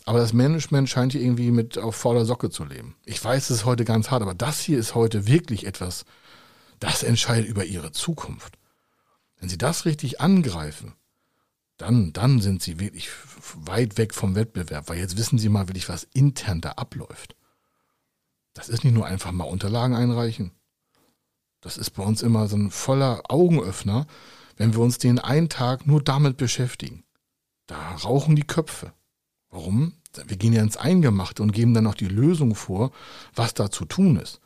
aber 0.08 0.20
das 0.20 0.32
Management 0.32 0.90
scheint 0.90 1.12
hier 1.12 1.22
irgendwie 1.22 1.52
mit 1.52 1.78
auf 1.78 1.94
voller 1.94 2.24
Socke 2.24 2.50
zu 2.50 2.64
leben. 2.64 2.96
Ich 3.04 3.22
weiß, 3.22 3.50
es 3.50 3.58
ist 3.58 3.66
heute 3.66 3.84
ganz 3.84 4.10
hart, 4.10 4.22
aber 4.22 4.34
das 4.34 4.62
hier 4.62 4.80
ist 4.80 4.96
heute 4.96 5.28
wirklich 5.28 5.68
etwas, 5.68 6.06
das 6.80 7.04
entscheidet 7.04 7.50
über 7.50 7.66
ihre 7.66 7.92
Zukunft. 7.92 8.58
Wenn 9.38 9.50
sie 9.50 9.58
das 9.58 9.84
richtig 9.84 10.22
angreifen, 10.22 10.94
dann, 11.76 12.14
dann 12.14 12.40
sind 12.40 12.64
sie 12.64 12.80
wirklich 12.80 13.10
weit 13.54 13.98
weg 13.98 14.14
vom 14.14 14.36
Wettbewerb, 14.36 14.88
weil 14.88 14.98
jetzt 14.98 15.18
wissen 15.18 15.40
sie 15.40 15.50
mal 15.50 15.68
wirklich, 15.68 15.90
was 15.90 16.08
intern 16.14 16.62
da 16.62 16.72
abläuft. 16.72 17.36
Das 18.54 18.70
ist 18.70 18.86
nicht 18.86 18.94
nur 18.94 19.06
einfach 19.06 19.34
mal 19.34 19.44
Unterlagen 19.44 19.94
einreichen. 19.94 20.52
Das 21.60 21.76
ist 21.76 21.90
bei 21.90 22.04
uns 22.04 22.22
immer 22.22 22.48
so 22.48 22.56
ein 22.56 22.72
voller 22.72 23.24
Augenöffner, 23.28 24.08
wenn 24.56 24.74
wir 24.74 24.80
uns 24.80 25.00
den 25.00 25.20
einen 25.20 25.50
Tag 25.50 25.86
nur 25.86 26.02
damit 26.02 26.38
beschäftigen. 26.38 27.04
Da 27.66 27.96
rauchen 27.96 28.38
die 28.38 28.48
Köpfe. 28.48 28.94
Warum? 29.50 29.94
Wir 30.26 30.38
gehen 30.38 30.54
ja 30.54 30.62
ins 30.62 30.78
Eingemachte 30.78 31.44
und 31.44 31.52
geben 31.52 31.74
dann 31.74 31.84
noch 31.84 31.96
die 31.96 32.08
Lösung 32.08 32.56
vor, 32.56 32.92
was 33.36 33.54
da 33.54 33.70
zu 33.70 33.86
tun 33.86 34.18
ist. 34.18 34.42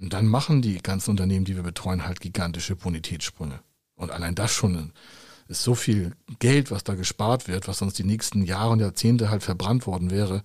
Und 0.00 0.12
dann 0.12 0.26
machen 0.26 0.62
die 0.62 0.78
ganzen 0.78 1.10
Unternehmen, 1.10 1.44
die 1.44 1.56
wir 1.56 1.62
betreuen, 1.62 2.04
halt 2.04 2.20
gigantische 2.20 2.76
Bonitätssprünge. 2.76 3.60
Und 3.94 4.10
allein 4.10 4.34
das 4.34 4.52
schon 4.52 4.92
ist 5.46 5.62
so 5.62 5.74
viel 5.74 6.16
Geld, 6.38 6.70
was 6.70 6.84
da 6.84 6.94
gespart 6.94 7.48
wird, 7.48 7.68
was 7.68 7.78
sonst 7.78 7.98
die 7.98 8.04
nächsten 8.04 8.42
Jahre 8.42 8.70
und 8.70 8.80
Jahrzehnte 8.80 9.30
halt 9.30 9.42
verbrannt 9.42 9.86
worden 9.86 10.10
wäre. 10.10 10.42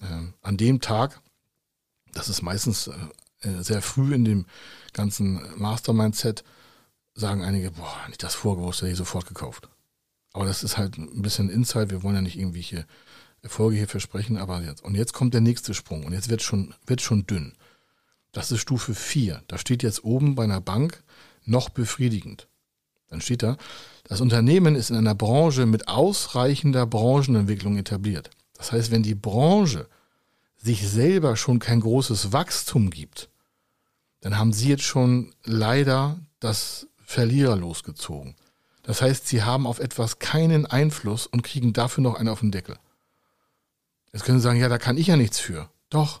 Äh, 0.00 0.32
an 0.42 0.56
dem 0.56 0.80
Tag, 0.80 1.20
das 2.12 2.28
ist 2.28 2.42
meistens 2.42 2.88
äh, 3.42 3.62
sehr 3.62 3.82
früh 3.82 4.14
in 4.14 4.24
dem 4.24 4.46
ganzen 4.92 5.40
Mastermind-Set, 5.56 6.44
sagen 7.14 7.42
einige, 7.42 7.72
boah, 7.72 7.96
nicht 8.08 8.22
das 8.22 8.34
vorgewusst, 8.34 8.80
hätte 8.80 8.92
ich 8.92 8.98
sofort 8.98 9.26
gekauft. 9.26 9.68
Aber 10.32 10.44
das 10.44 10.62
ist 10.62 10.78
halt 10.78 10.96
ein 10.96 11.22
bisschen 11.22 11.50
Insight. 11.50 11.90
Wir 11.90 12.02
wollen 12.02 12.14
ja 12.14 12.22
nicht 12.22 12.38
irgendwelche 12.38 12.86
Erfolge 13.42 13.76
hier 13.76 13.88
versprechen, 13.88 14.36
aber 14.36 14.62
jetzt. 14.62 14.84
Und 14.84 14.94
jetzt 14.94 15.12
kommt 15.12 15.34
der 15.34 15.40
nächste 15.40 15.74
Sprung 15.74 16.04
und 16.04 16.12
jetzt 16.12 16.28
wird 16.28 16.42
schon, 16.42 16.74
wird 16.86 17.00
schon 17.00 17.26
dünn. 17.26 17.54
Das 18.32 18.52
ist 18.52 18.60
Stufe 18.60 18.94
4. 18.94 19.42
Da 19.48 19.58
steht 19.58 19.82
jetzt 19.82 20.04
oben 20.04 20.34
bei 20.34 20.44
einer 20.44 20.60
Bank 20.60 21.02
noch 21.44 21.68
befriedigend. 21.68 22.48
Dann 23.08 23.20
steht 23.20 23.42
da, 23.42 23.56
das 24.04 24.20
Unternehmen 24.20 24.76
ist 24.76 24.90
in 24.90 24.96
einer 24.96 25.16
Branche 25.16 25.66
mit 25.66 25.88
ausreichender 25.88 26.86
Branchenentwicklung 26.86 27.76
etabliert. 27.76 28.30
Das 28.54 28.72
heißt, 28.72 28.90
wenn 28.92 29.02
die 29.02 29.16
Branche 29.16 29.88
sich 30.56 30.88
selber 30.88 31.36
schon 31.36 31.58
kein 31.58 31.80
großes 31.80 32.32
Wachstum 32.32 32.90
gibt, 32.90 33.30
dann 34.20 34.38
haben 34.38 34.52
sie 34.52 34.68
jetzt 34.68 34.84
schon 34.84 35.34
leider 35.44 36.20
das 36.38 36.86
Verlierer 36.98 37.56
losgezogen. 37.56 38.36
Das 38.82 39.02
heißt, 39.02 39.28
sie 39.28 39.42
haben 39.42 39.66
auf 39.66 39.78
etwas 39.78 40.18
keinen 40.18 40.66
Einfluss 40.66 41.26
und 41.26 41.42
kriegen 41.42 41.72
dafür 41.72 42.02
noch 42.02 42.14
einen 42.14 42.28
auf 42.28 42.40
den 42.40 42.50
Deckel. 42.50 42.76
Jetzt 44.12 44.24
können 44.24 44.38
Sie 44.38 44.44
sagen, 44.44 44.58
ja, 44.58 44.68
da 44.68 44.78
kann 44.78 44.96
ich 44.96 45.06
ja 45.06 45.16
nichts 45.16 45.38
für. 45.38 45.68
Doch, 45.88 46.20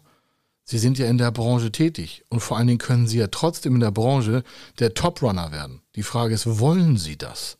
Sie 0.64 0.78
sind 0.78 0.98
ja 0.98 1.06
in 1.06 1.18
der 1.18 1.32
Branche 1.32 1.72
tätig 1.72 2.24
und 2.28 2.40
vor 2.40 2.56
allen 2.56 2.68
Dingen 2.68 2.78
können 2.78 3.08
Sie 3.08 3.18
ja 3.18 3.26
trotzdem 3.26 3.74
in 3.74 3.80
der 3.80 3.90
Branche 3.90 4.44
der 4.78 4.94
Top-Runner 4.94 5.50
werden. 5.50 5.82
Die 5.96 6.04
Frage 6.04 6.34
ist, 6.34 6.60
wollen 6.60 6.96
Sie 6.96 7.16
das? 7.16 7.58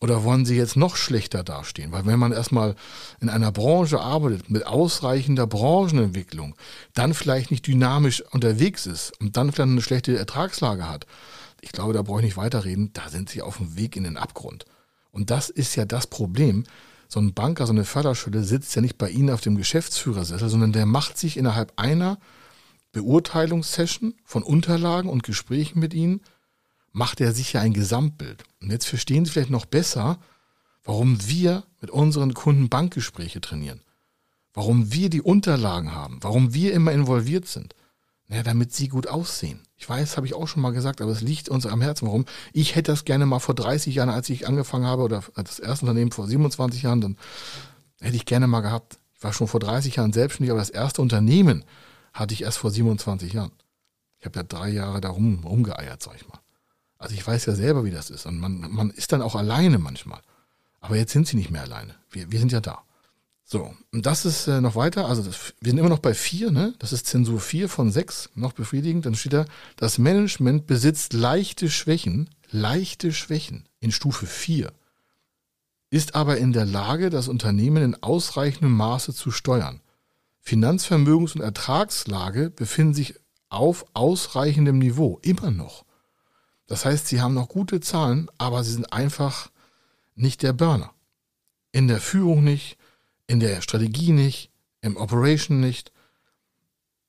Oder 0.00 0.24
wollen 0.24 0.44
Sie 0.44 0.56
jetzt 0.56 0.76
noch 0.76 0.96
schlechter 0.96 1.44
dastehen? 1.44 1.92
Weil 1.92 2.06
wenn 2.06 2.18
man 2.18 2.32
erstmal 2.32 2.74
in 3.20 3.28
einer 3.28 3.52
Branche 3.52 4.00
arbeitet 4.00 4.50
mit 4.50 4.66
ausreichender 4.66 5.46
Branchenentwicklung, 5.46 6.56
dann 6.94 7.14
vielleicht 7.14 7.52
nicht 7.52 7.66
dynamisch 7.66 8.20
unterwegs 8.32 8.86
ist 8.86 9.18
und 9.20 9.36
dann 9.36 9.52
vielleicht 9.52 9.70
eine 9.70 9.82
schlechte 9.82 10.16
Ertragslage 10.16 10.88
hat, 10.88 11.06
ich 11.62 11.72
glaube, 11.72 11.94
da 11.94 12.02
brauche 12.02 12.18
ich 12.18 12.26
nicht 12.26 12.36
weiterreden, 12.36 12.90
da 12.92 13.08
sind 13.08 13.30
sie 13.30 13.40
auf 13.40 13.56
dem 13.56 13.76
Weg 13.76 13.96
in 13.96 14.04
den 14.04 14.18
Abgrund. 14.18 14.66
Und 15.12 15.30
das 15.30 15.48
ist 15.48 15.76
ja 15.76 15.84
das 15.84 16.08
Problem. 16.08 16.64
So 17.08 17.20
ein 17.20 17.34
Banker, 17.34 17.66
so 17.66 17.72
eine 17.72 17.84
Förderschule 17.84 18.42
sitzt 18.42 18.74
ja 18.74 18.82
nicht 18.82 18.98
bei 18.98 19.08
Ihnen 19.08 19.30
auf 19.30 19.40
dem 19.40 19.56
Geschäftsführersessel, 19.56 20.48
sondern 20.48 20.72
der 20.72 20.86
macht 20.86 21.16
sich 21.16 21.36
innerhalb 21.36 21.72
einer 21.76 22.18
Beurteilungssession 22.92 24.14
von 24.24 24.42
Unterlagen 24.42 25.08
und 25.08 25.22
Gesprächen 25.22 25.78
mit 25.78 25.94
Ihnen, 25.94 26.20
macht 26.90 27.20
er 27.20 27.32
sich 27.32 27.52
ja 27.52 27.60
ein 27.60 27.72
Gesamtbild. 27.72 28.44
Und 28.60 28.70
jetzt 28.70 28.86
verstehen 28.86 29.24
Sie 29.24 29.30
vielleicht 29.30 29.50
noch 29.50 29.66
besser, 29.66 30.18
warum 30.84 31.26
wir 31.26 31.64
mit 31.80 31.90
unseren 31.90 32.34
Kunden 32.34 32.68
Bankgespräche 32.68 33.40
trainieren. 33.40 33.80
Warum 34.52 34.92
wir 34.92 35.08
die 35.08 35.22
Unterlagen 35.22 35.94
haben, 35.94 36.18
warum 36.22 36.52
wir 36.52 36.74
immer 36.74 36.92
involviert 36.92 37.46
sind. 37.46 37.74
Naja, 38.32 38.44
damit 38.44 38.72
sie 38.72 38.88
gut 38.88 39.08
aussehen. 39.08 39.60
Ich 39.76 39.86
weiß, 39.86 40.16
habe 40.16 40.26
ich 40.26 40.32
auch 40.32 40.48
schon 40.48 40.62
mal 40.62 40.72
gesagt, 40.72 41.02
aber 41.02 41.10
es 41.10 41.20
liegt 41.20 41.50
uns 41.50 41.66
am 41.66 41.82
Herzen. 41.82 42.06
Warum? 42.06 42.24
Ich 42.54 42.74
hätte 42.74 42.90
das 42.90 43.04
gerne 43.04 43.26
mal 43.26 43.40
vor 43.40 43.54
30 43.54 43.94
Jahren, 43.94 44.08
als 44.08 44.30
ich 44.30 44.48
angefangen 44.48 44.86
habe, 44.86 45.02
oder 45.02 45.22
das 45.34 45.58
erste 45.58 45.84
Unternehmen 45.84 46.12
vor 46.12 46.26
27 46.26 46.80
Jahren, 46.80 47.02
dann 47.02 47.18
hätte 48.00 48.16
ich 48.16 48.24
gerne 48.24 48.46
mal 48.46 48.62
gehabt. 48.62 48.96
Ich 49.14 49.22
war 49.22 49.34
schon 49.34 49.48
vor 49.48 49.60
30 49.60 49.96
Jahren 49.96 50.14
selbstständig, 50.14 50.50
aber 50.50 50.60
das 50.60 50.70
erste 50.70 51.02
Unternehmen 51.02 51.62
hatte 52.14 52.32
ich 52.32 52.40
erst 52.40 52.56
vor 52.56 52.70
27 52.70 53.34
Jahren. 53.34 53.52
Ich 54.18 54.24
habe 54.24 54.38
ja 54.38 54.44
drei 54.44 54.70
Jahre 54.70 55.02
da 55.02 55.10
rum, 55.10 55.44
rumgeeiert, 55.44 56.02
sag 56.02 56.16
ich 56.16 56.26
mal. 56.26 56.40
Also 56.96 57.14
ich 57.14 57.26
weiß 57.26 57.44
ja 57.44 57.54
selber, 57.54 57.84
wie 57.84 57.90
das 57.90 58.08
ist. 58.08 58.24
Und 58.24 58.38
man, 58.38 58.60
man 58.72 58.88
ist 58.88 59.12
dann 59.12 59.20
auch 59.20 59.34
alleine 59.34 59.76
manchmal. 59.78 60.22
Aber 60.80 60.96
jetzt 60.96 61.12
sind 61.12 61.26
sie 61.28 61.36
nicht 61.36 61.50
mehr 61.50 61.64
alleine. 61.64 61.96
Wir, 62.10 62.32
wir 62.32 62.38
sind 62.38 62.50
ja 62.50 62.62
da. 62.62 62.82
So, 63.52 63.76
und 63.92 64.06
das 64.06 64.24
ist 64.24 64.46
äh, 64.46 64.62
noch 64.62 64.76
weiter. 64.76 65.06
Also 65.08 65.22
das, 65.22 65.52
wir 65.60 65.70
sind 65.72 65.78
immer 65.78 65.90
noch 65.90 65.98
bei 65.98 66.14
vier, 66.14 66.50
ne? 66.50 66.72
Das 66.78 66.94
ist 66.94 67.06
Zensur 67.06 67.38
vier 67.38 67.68
von 67.68 67.92
sechs, 67.92 68.30
noch 68.34 68.54
befriedigend. 68.54 69.04
Dann 69.04 69.14
steht 69.14 69.34
da, 69.34 69.44
das 69.76 69.98
Management 69.98 70.66
besitzt 70.66 71.12
leichte 71.12 71.68
Schwächen, 71.68 72.30
leichte 72.50 73.12
Schwächen 73.12 73.68
in 73.78 73.92
Stufe 73.92 74.24
vier, 74.24 74.72
ist 75.90 76.14
aber 76.14 76.38
in 76.38 76.54
der 76.54 76.64
Lage, 76.64 77.10
das 77.10 77.28
Unternehmen 77.28 77.82
in 77.82 78.02
ausreichendem 78.02 78.74
Maße 78.74 79.12
zu 79.12 79.30
steuern. 79.30 79.82
Finanzvermögens- 80.42 81.34
und 81.34 81.42
Ertragslage 81.42 82.48
befinden 82.48 82.94
sich 82.94 83.16
auf 83.50 83.84
ausreichendem 83.92 84.78
Niveau, 84.78 85.18
immer 85.20 85.50
noch. 85.50 85.84
Das 86.68 86.86
heißt, 86.86 87.06
sie 87.06 87.20
haben 87.20 87.34
noch 87.34 87.48
gute 87.48 87.80
Zahlen, 87.80 88.30
aber 88.38 88.64
sie 88.64 88.72
sind 88.72 88.94
einfach 88.94 89.50
nicht 90.14 90.42
der 90.42 90.54
Burner. 90.54 90.94
In 91.70 91.86
der 91.86 92.00
Führung 92.00 92.44
nicht, 92.44 92.78
in 93.26 93.40
der 93.40 93.60
Strategie 93.62 94.12
nicht, 94.12 94.50
im 94.80 94.96
Operation 94.96 95.60
nicht. 95.60 95.92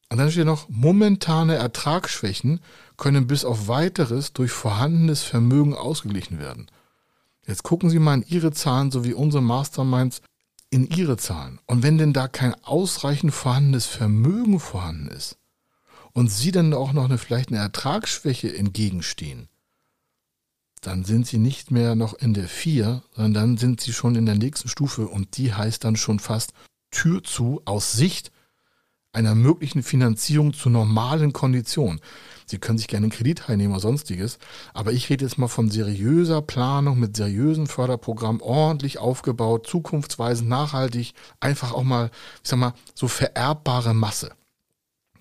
Und 0.09 0.19
dann 0.19 0.31
steht 0.31 0.45
noch, 0.45 0.69
momentane 0.69 1.55
Ertragsschwächen 1.55 2.59
können 2.97 3.27
bis 3.27 3.45
auf 3.45 3.67
weiteres 3.67 4.33
durch 4.33 4.51
vorhandenes 4.51 5.23
Vermögen 5.23 5.73
ausgeglichen 5.73 6.39
werden. 6.39 6.67
Jetzt 7.45 7.63
gucken 7.63 7.89
Sie 7.89 7.99
mal 7.99 8.15
in 8.15 8.25
Ihre 8.27 8.51
Zahlen 8.51 8.91
sowie 8.91 9.13
unsere 9.13 9.43
Masterminds 9.43 10.21
in 10.69 10.87
Ihre 10.87 11.17
Zahlen. 11.17 11.59
Und 11.65 11.83
wenn 11.83 11.97
denn 11.97 12.13
da 12.13 12.27
kein 12.27 12.55
ausreichend 12.63 13.33
vorhandenes 13.33 13.85
Vermögen 13.85 14.59
vorhanden 14.59 15.07
ist 15.07 15.37
und 16.13 16.29
Sie 16.29 16.51
dann 16.51 16.73
auch 16.73 16.93
noch 16.93 17.05
eine, 17.05 17.17
vielleicht 17.17 17.49
eine 17.49 17.59
Ertragsschwäche 17.59 18.55
entgegenstehen, 18.55 19.49
dann 20.83 21.05
sind 21.05 21.27
Sie 21.27 21.37
nicht 21.37 21.71
mehr 21.71 21.95
noch 21.95 22.13
in 22.13 22.33
der 22.33 22.47
4, 22.47 23.01
sondern 23.15 23.33
dann 23.33 23.57
sind 23.57 23.81
Sie 23.81 23.93
schon 23.93 24.15
in 24.15 24.25
der 24.25 24.35
nächsten 24.35 24.67
Stufe 24.67 25.07
und 25.07 25.37
die 25.37 25.53
heißt 25.53 25.83
dann 25.83 25.95
schon 25.95 26.19
fast 26.19 26.53
Tür 26.91 27.23
zu 27.23 27.61
aus 27.65 27.93
Sicht 27.93 28.31
einer 29.13 29.35
möglichen 29.35 29.83
Finanzierung 29.83 30.53
zu 30.53 30.69
normalen 30.69 31.33
Konditionen. 31.33 32.01
Sie 32.45 32.57
können 32.57 32.77
sich 32.77 32.87
gerne 32.87 33.05
einen 33.05 33.11
Kredit 33.11 33.49
einnehmen 33.49 33.73
oder 33.73 33.81
sonstiges, 33.81 34.39
aber 34.73 34.91
ich 34.91 35.09
rede 35.09 35.23
jetzt 35.23 35.37
mal 35.37 35.47
von 35.47 35.69
seriöser 35.69 36.41
Planung 36.41 36.99
mit 36.99 37.15
seriösen 37.15 37.67
Förderprogrammen, 37.67 38.41
ordentlich 38.41 38.97
aufgebaut, 38.97 39.67
zukunftsweisend, 39.67 40.49
nachhaltig, 40.49 41.13
einfach 41.39 41.73
auch 41.73 41.83
mal, 41.83 42.11
ich 42.43 42.49
sag 42.49 42.59
mal, 42.59 42.73
so 42.95 43.07
vererbbare 43.07 43.93
Masse. 43.93 44.31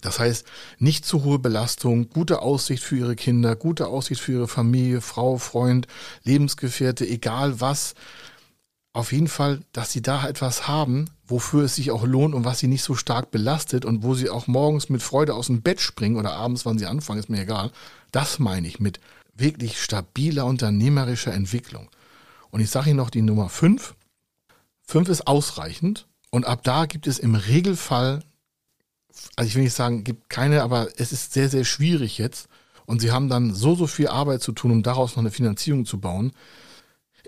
Das 0.02 0.18
heißt, 0.18 0.46
nicht 0.78 1.06
zu 1.06 1.24
hohe 1.24 1.38
Belastung, 1.38 2.10
gute 2.10 2.42
Aussicht 2.42 2.82
für 2.82 2.96
ihre 2.96 3.16
Kinder, 3.16 3.56
gute 3.56 3.86
Aussicht 3.86 4.20
für 4.20 4.32
ihre 4.32 4.48
Familie, 4.48 5.00
Frau, 5.00 5.38
Freund, 5.38 5.86
Lebensgefährte, 6.24 7.08
egal 7.08 7.60
was. 7.60 7.94
Auf 8.92 9.12
jeden 9.12 9.28
Fall, 9.28 9.60
dass 9.72 9.92
sie 9.92 10.02
da 10.02 10.28
etwas 10.28 10.68
haben, 10.68 11.06
wofür 11.26 11.64
es 11.64 11.76
sich 11.76 11.92
auch 11.92 12.04
lohnt 12.04 12.34
und 12.34 12.44
was 12.44 12.58
sie 12.58 12.66
nicht 12.66 12.82
so 12.82 12.94
stark 12.94 13.30
belastet 13.30 13.86
und 13.86 14.02
wo 14.02 14.14
sie 14.14 14.28
auch 14.28 14.48
morgens 14.48 14.90
mit 14.90 15.02
Freude 15.02 15.34
aus 15.34 15.46
dem 15.46 15.62
Bett 15.62 15.80
springen 15.80 16.16
oder 16.16 16.34
abends, 16.34 16.66
wann 16.66 16.78
sie 16.78 16.86
anfangen, 16.86 17.20
ist 17.20 17.30
mir 17.30 17.40
egal. 17.40 17.70
Das 18.10 18.38
meine 18.38 18.66
ich 18.66 18.80
mit 18.80 19.00
wirklich 19.34 19.80
stabiler 19.80 20.44
unternehmerischer 20.44 21.32
Entwicklung. 21.32 21.88
Und 22.50 22.60
ich 22.60 22.68
sage 22.68 22.90
Ihnen 22.90 22.98
noch 22.98 23.08
die 23.08 23.22
Nummer 23.22 23.48
5. 23.48 23.94
5 24.88 25.08
ist 25.08 25.26
ausreichend 25.26 26.06
und 26.30 26.44
ab 26.44 26.62
da 26.64 26.86
gibt 26.86 27.06
es 27.06 27.18
im 27.18 27.34
Regelfall 27.34 28.22
also 29.36 29.48
ich 29.48 29.54
will 29.54 29.64
nicht 29.64 29.74
sagen, 29.74 30.04
gibt 30.04 30.30
keine, 30.30 30.62
aber 30.62 30.88
es 30.96 31.12
ist 31.12 31.32
sehr, 31.32 31.48
sehr 31.48 31.64
schwierig 31.64 32.18
jetzt. 32.18 32.48
Und 32.86 33.00
sie 33.00 33.12
haben 33.12 33.28
dann 33.28 33.54
so, 33.54 33.74
so 33.74 33.86
viel 33.86 34.08
Arbeit 34.08 34.42
zu 34.42 34.52
tun, 34.52 34.70
um 34.70 34.82
daraus 34.82 35.12
noch 35.12 35.22
eine 35.22 35.30
Finanzierung 35.30 35.86
zu 35.86 36.00
bauen. 36.00 36.32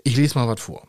Ich 0.03 0.15
lese 0.15 0.37
mal 0.37 0.47
was 0.47 0.59
vor. 0.61 0.87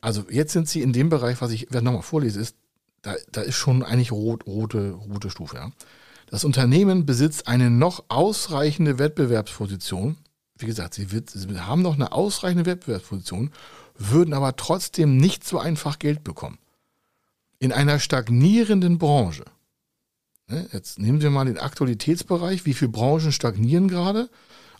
Also 0.00 0.24
jetzt 0.30 0.52
sind 0.52 0.68
sie 0.68 0.82
in 0.82 0.92
dem 0.92 1.08
Bereich, 1.08 1.40
was 1.40 1.50
ich 1.50 1.70
nochmal 1.70 2.02
vorlese, 2.02 2.40
ist, 2.40 2.56
da, 3.02 3.14
da 3.30 3.40
ist 3.42 3.56
schon 3.56 3.82
eigentlich 3.82 4.12
rot, 4.12 4.46
rote, 4.46 4.92
rote 4.92 5.30
Stufe. 5.30 5.56
Ja. 5.56 5.72
Das 6.26 6.44
Unternehmen 6.44 7.06
besitzt 7.06 7.48
eine 7.48 7.70
noch 7.70 8.04
ausreichende 8.08 8.98
Wettbewerbsposition. 8.98 10.16
Wie 10.58 10.66
gesagt, 10.66 10.94
sie, 10.94 11.12
wird, 11.12 11.30
sie 11.30 11.60
haben 11.60 11.82
noch 11.82 11.94
eine 11.94 12.12
ausreichende 12.12 12.66
Wettbewerbsposition, 12.66 13.50
würden 13.98 14.34
aber 14.34 14.56
trotzdem 14.56 15.16
nicht 15.16 15.46
so 15.46 15.58
einfach 15.58 15.98
Geld 15.98 16.24
bekommen. 16.24 16.58
In 17.58 17.72
einer 17.72 17.98
stagnierenden 17.98 18.98
Branche 18.98 19.44
jetzt 20.72 20.98
nehmen 20.98 21.20
wir 21.20 21.30
mal 21.30 21.46
den 21.46 21.58
Aktualitätsbereich. 21.58 22.64
Wie 22.64 22.74
viele 22.74 22.90
Branchen 22.90 23.32
stagnieren 23.32 23.88
gerade? 23.88 24.28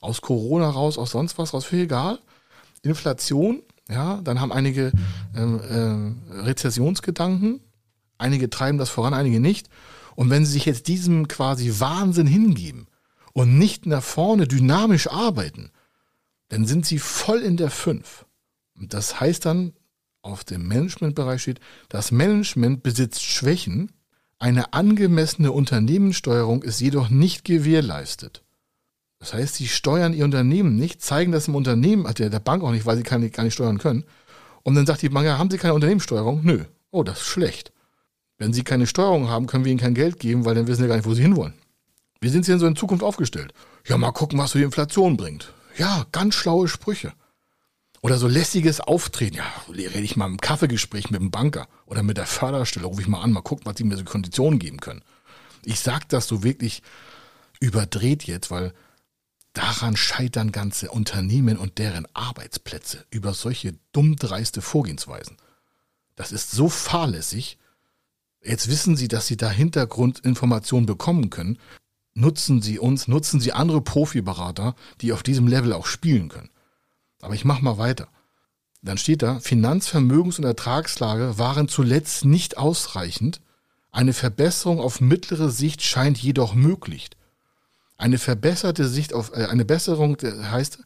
Aus 0.01 0.21
Corona 0.21 0.69
raus, 0.71 0.99
aus 0.99 1.11
sonst 1.11 1.39
was 1.39 1.55
raus, 1.55 1.65
viel 1.65 1.81
egal. 1.81 2.21
Inflation, 2.83 3.63
ja, 3.89 4.21
dann 4.23 4.41
haben 4.41 4.53
einige 4.53 4.93
ähm, 5.35 5.61
äh, 6.31 6.41
Rezessionsgedanken. 6.43 7.61
Einige 8.19 8.49
treiben 8.49 8.79
das 8.79 8.91
voran, 8.91 9.15
einige 9.15 9.41
nicht. 9.41 9.69
Und 10.15 10.31
wenn 10.31 10.45
sie 10.45 10.53
sich 10.53 10.65
jetzt 10.65 10.89
diesem 10.89 11.29
quasi 11.29 11.79
Wahnsinn 11.79 12.27
hingeben 12.27 12.87
und 13.33 13.59
nicht 13.59 13.87
nach 13.87 14.03
vorne 14.03 14.47
dynamisch 14.47 15.09
arbeiten, 15.09 15.71
dann 16.49 16.65
sind 16.67 16.87
sie 16.87 16.99
voll 16.99 17.41
in 17.41 17.57
der 17.57 17.71
5. 17.71 18.25
Und 18.79 18.95
das 18.95 19.21
heißt 19.21 19.45
dann, 19.45 19.73
auf 20.23 20.43
dem 20.45 20.67
Managementbereich 20.67 21.43
steht, 21.43 21.61
das 21.89 22.11
Management 22.11 22.83
besitzt 22.83 23.23
Schwächen, 23.23 23.93
eine 24.39 24.73
angemessene 24.73 25.53
Unternehmenssteuerung 25.53 26.63
ist 26.63 26.81
jedoch 26.81 27.09
nicht 27.09 27.45
gewährleistet. 27.45 28.43
Das 29.19 29.33
heißt, 29.33 29.55
sie 29.55 29.67
steuern 29.67 30.13
ihr 30.13 30.25
Unternehmen 30.25 30.77
nicht, 30.77 31.01
zeigen 31.03 31.33
das 31.33 31.49
im 31.49 31.55
Unternehmen, 31.55 32.07
also 32.07 32.29
der 32.29 32.39
Bank 32.39 32.63
auch 32.63 32.71
nicht, 32.71 32.87
weil 32.87 32.97
sie 32.97 33.19
nicht, 33.19 33.35
gar 33.35 33.45
nicht 33.45 33.55
steuern 33.55 33.79
können. 33.79 34.05
Und 34.63 34.75
dann 34.75 34.85
sagt 34.85 35.03
die 35.03 35.09
Bank, 35.09 35.27
ja, 35.27 35.39
haben 35.39 35.51
Sie 35.51 35.59
keine 35.59 35.75
Unternehmenssteuerung? 35.75 36.41
Nö. 36.43 36.65
Oh, 36.91 37.03
das 37.03 37.21
ist 37.21 37.27
schlecht. 37.27 37.73
Wenn 38.37 38.53
Sie 38.53 38.65
keine 38.65 38.87
Steuerung 38.87 39.29
haben, 39.29 39.47
können 39.47 39.65
wir 39.65 39.71
Ihnen 39.71 39.81
kein 39.81 39.95
Geld 39.95 40.19
geben, 40.19 40.45
weil 40.45 40.55
dann 40.55 40.67
wissen 40.67 40.83
Sie 40.83 40.89
gar 40.89 40.97
nicht, 40.97 41.07
wo 41.07 41.15
Sie 41.15 41.23
hinwollen. 41.23 41.55
Wie 42.21 42.29
sind 42.29 42.45
Sie 42.45 42.53
denn 42.53 42.59
so 42.59 42.67
in 42.67 42.77
Zukunft 42.77 43.05
aufgestellt? 43.05 43.55
Ja, 43.87 43.97
mal 43.97 44.11
gucken, 44.13 44.39
was 44.39 44.51
so 44.51 44.59
die 44.59 44.65
Inflation 44.65 45.17
bringt. 45.17 45.53
Ja, 45.79 46.07
ganz 46.13 46.35
schlaue 46.35 46.69
Sprüche. 46.69 47.13
Oder 48.03 48.19
so 48.19 48.29
lässiges 48.29 48.81
Auftreten. 48.81 49.37
Ja, 49.37 49.45
rede 49.69 49.99
ich 50.01 50.17
mal 50.17 50.27
im 50.27 50.41
Kaffeegespräch 50.41 51.11
mit 51.11 51.21
dem 51.21 51.31
Banker 51.31 51.69
oder 51.87 52.03
mit 52.03 52.17
der 52.17 52.27
Förderstelle, 52.27 52.87
rufe 52.87 53.01
ich 53.01 53.09
mal 53.09 53.23
an, 53.23 53.33
mal 53.33 53.43
gucken, 53.43 53.67
was 53.67 53.75
die 53.75 53.85
mir 53.85 53.97
so 53.97 54.05
Konditionen 54.05 54.59
geben 54.59 54.81
können. 54.81 55.03
Ich 55.65 55.81
sage 55.81 56.05
das 56.09 56.29
so 56.29 56.43
wirklich 56.43 56.83
überdreht 57.61 58.25
jetzt, 58.25 58.51
weil 58.51 58.73
daran 59.53 59.97
scheitern 59.97 60.53
ganze 60.53 60.91
Unternehmen 60.91 61.57
und 61.57 61.79
deren 61.79 62.07
Arbeitsplätze 62.15 63.07
über 63.11 63.33
solche 63.33 63.75
dummdreiste 63.93 64.61
Vorgehensweisen. 64.61 65.37
Das 66.15 66.33
ist 66.33 66.51
so 66.51 66.69
fahrlässig. 66.69 67.59
Jetzt 68.43 68.69
wissen 68.69 68.97
Sie, 68.97 69.09
dass 69.09 69.27
Sie 69.27 69.37
da 69.37 69.51
Hintergrundinformationen 69.51 70.87
bekommen 70.87 71.31
können. 71.31 71.59
Nutzen 72.15 72.63
Sie 72.63 72.79
uns, 72.79 73.09
nutzen 73.09 73.41
Sie 73.41 73.53
andere 73.53 73.81
Profiberater, 73.81 74.75
die 75.01 75.13
auf 75.13 75.23
diesem 75.23 75.47
Level 75.49 75.73
auch 75.73 75.87
spielen 75.87 76.29
können. 76.29 76.51
Aber 77.27 77.35
ich 77.35 77.45
mache 77.45 77.65
mal 77.65 77.77
weiter. 77.77 78.07
Dann 78.83 78.99
steht 78.99 79.21
da, 79.21 79.39
Finanzvermögens- 79.39 80.39
und 80.39 80.45
Ertragslage 80.45 81.39
waren 81.39 81.67
zuletzt 81.67 82.25
nicht 82.25 82.57
ausreichend. 82.57 83.41
Eine 83.91 84.13
Verbesserung 84.13 84.79
auf 84.79 85.01
mittlere 85.01 85.51
Sicht 85.51 85.83
scheint 85.83 86.19
jedoch 86.19 86.55
möglich. 86.55 87.09
Eine 87.97 88.19
verbesserte 88.19 88.87
Sicht 88.87 89.13
auf, 89.13 89.33
äh, 89.33 89.47
eine 89.47 89.65
Besserung 89.65 90.17
heißt, 90.23 90.85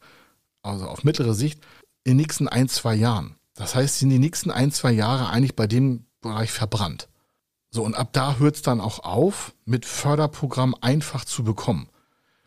also 0.63 0.87
auf 0.87 1.05
mittlere 1.05 1.35
Sicht, 1.35 1.61
in 2.05 2.13
den 2.13 2.17
nächsten 2.17 2.49
ein, 2.49 2.71
zwei 2.71 2.95
Jahren. 2.95 3.37
Das 3.55 3.75
heißt, 3.75 3.99
sind 3.99 4.09
die 4.09 4.19
nächsten 4.19 4.51
ein, 4.51 4.73
zwei 4.73 4.93
Jahre 4.93 5.29
eigentlich 5.29 5.57
bei 5.57 5.67
dem 5.67 6.07
Bereich 6.23 6.53
verbrannt. 6.53 7.11
So, 7.71 7.85
und 7.85 7.95
ab 7.95 8.15
da 8.15 8.37
hört 8.37 8.57
es 8.57 8.63
dann 8.63 8.81
auch 8.81 9.01
auf, 9.01 9.53
mit 9.67 9.85
Förderprogramm 9.85 10.75
einfach 10.81 11.27
zu 11.27 11.45
bekommen. 11.45 11.91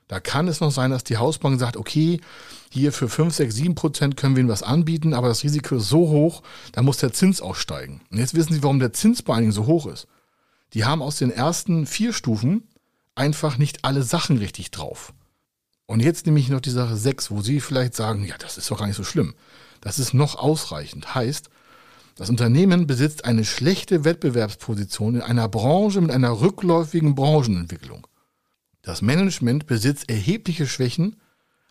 Da 0.07 0.19
kann 0.19 0.47
es 0.47 0.59
noch 0.59 0.71
sein, 0.71 0.91
dass 0.91 1.03
die 1.03 1.17
Hausbank 1.17 1.59
sagt, 1.59 1.77
okay, 1.77 2.19
hier 2.71 2.91
für 2.91 3.09
5, 3.09 3.33
6, 3.33 3.55
7 3.55 3.75
Prozent 3.75 4.17
können 4.17 4.35
wir 4.35 4.41
Ihnen 4.41 4.49
was 4.49 4.63
anbieten, 4.63 5.13
aber 5.13 5.27
das 5.27 5.43
Risiko 5.43 5.75
ist 5.75 5.89
so 5.89 6.09
hoch, 6.09 6.43
da 6.71 6.81
muss 6.81 6.97
der 6.97 7.13
Zins 7.13 7.41
aussteigen. 7.41 8.01
Und 8.11 8.17
jetzt 8.17 8.33
wissen 8.33 8.53
Sie, 8.53 8.63
warum 8.63 8.79
der 8.79 8.93
Zins 8.93 9.21
bei 9.21 9.35
einigen 9.35 9.51
so 9.51 9.65
hoch 9.65 9.85
ist. 9.87 10.07
Die 10.73 10.85
haben 10.85 11.01
aus 11.01 11.17
den 11.17 11.31
ersten 11.31 11.85
vier 11.85 12.13
Stufen 12.13 12.67
einfach 13.15 13.57
nicht 13.57 13.85
alle 13.85 14.03
Sachen 14.03 14.37
richtig 14.37 14.71
drauf. 14.71 15.13
Und 15.85 15.99
jetzt 15.99 16.25
nehme 16.25 16.39
ich 16.39 16.49
noch 16.49 16.61
die 16.61 16.71
Sache 16.71 16.97
6, 16.97 17.31
wo 17.31 17.41
Sie 17.41 17.59
vielleicht 17.59 17.95
sagen, 17.95 18.25
ja, 18.25 18.35
das 18.39 18.57
ist 18.57 18.71
doch 18.71 18.79
gar 18.79 18.87
nicht 18.87 18.95
so 18.95 19.03
schlimm. 19.03 19.35
Das 19.81 19.99
ist 19.99 20.13
noch 20.13 20.35
ausreichend. 20.35 21.13
Heißt, 21.13 21.49
das 22.15 22.29
Unternehmen 22.29 22.87
besitzt 22.87 23.25
eine 23.25 23.43
schlechte 23.43 24.05
Wettbewerbsposition 24.05 25.15
in 25.15 25.21
einer 25.21 25.49
Branche 25.49 25.99
mit 26.01 26.11
einer 26.11 26.41
rückläufigen 26.41 27.15
Branchenentwicklung. 27.15 28.07
Das 28.83 29.01
Management 29.01 29.65
besitzt 29.65 30.09
erhebliche 30.09 30.67
Schwächen, 30.67 31.15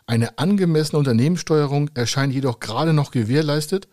eine 0.06 0.38
angemessene 0.38 0.98
Unternehmenssteuerung 0.98 1.90
erscheint 1.94 2.32
jedoch 2.32 2.58
gerade 2.58 2.92
noch 2.92 3.10
gewährleistet, 3.10 3.86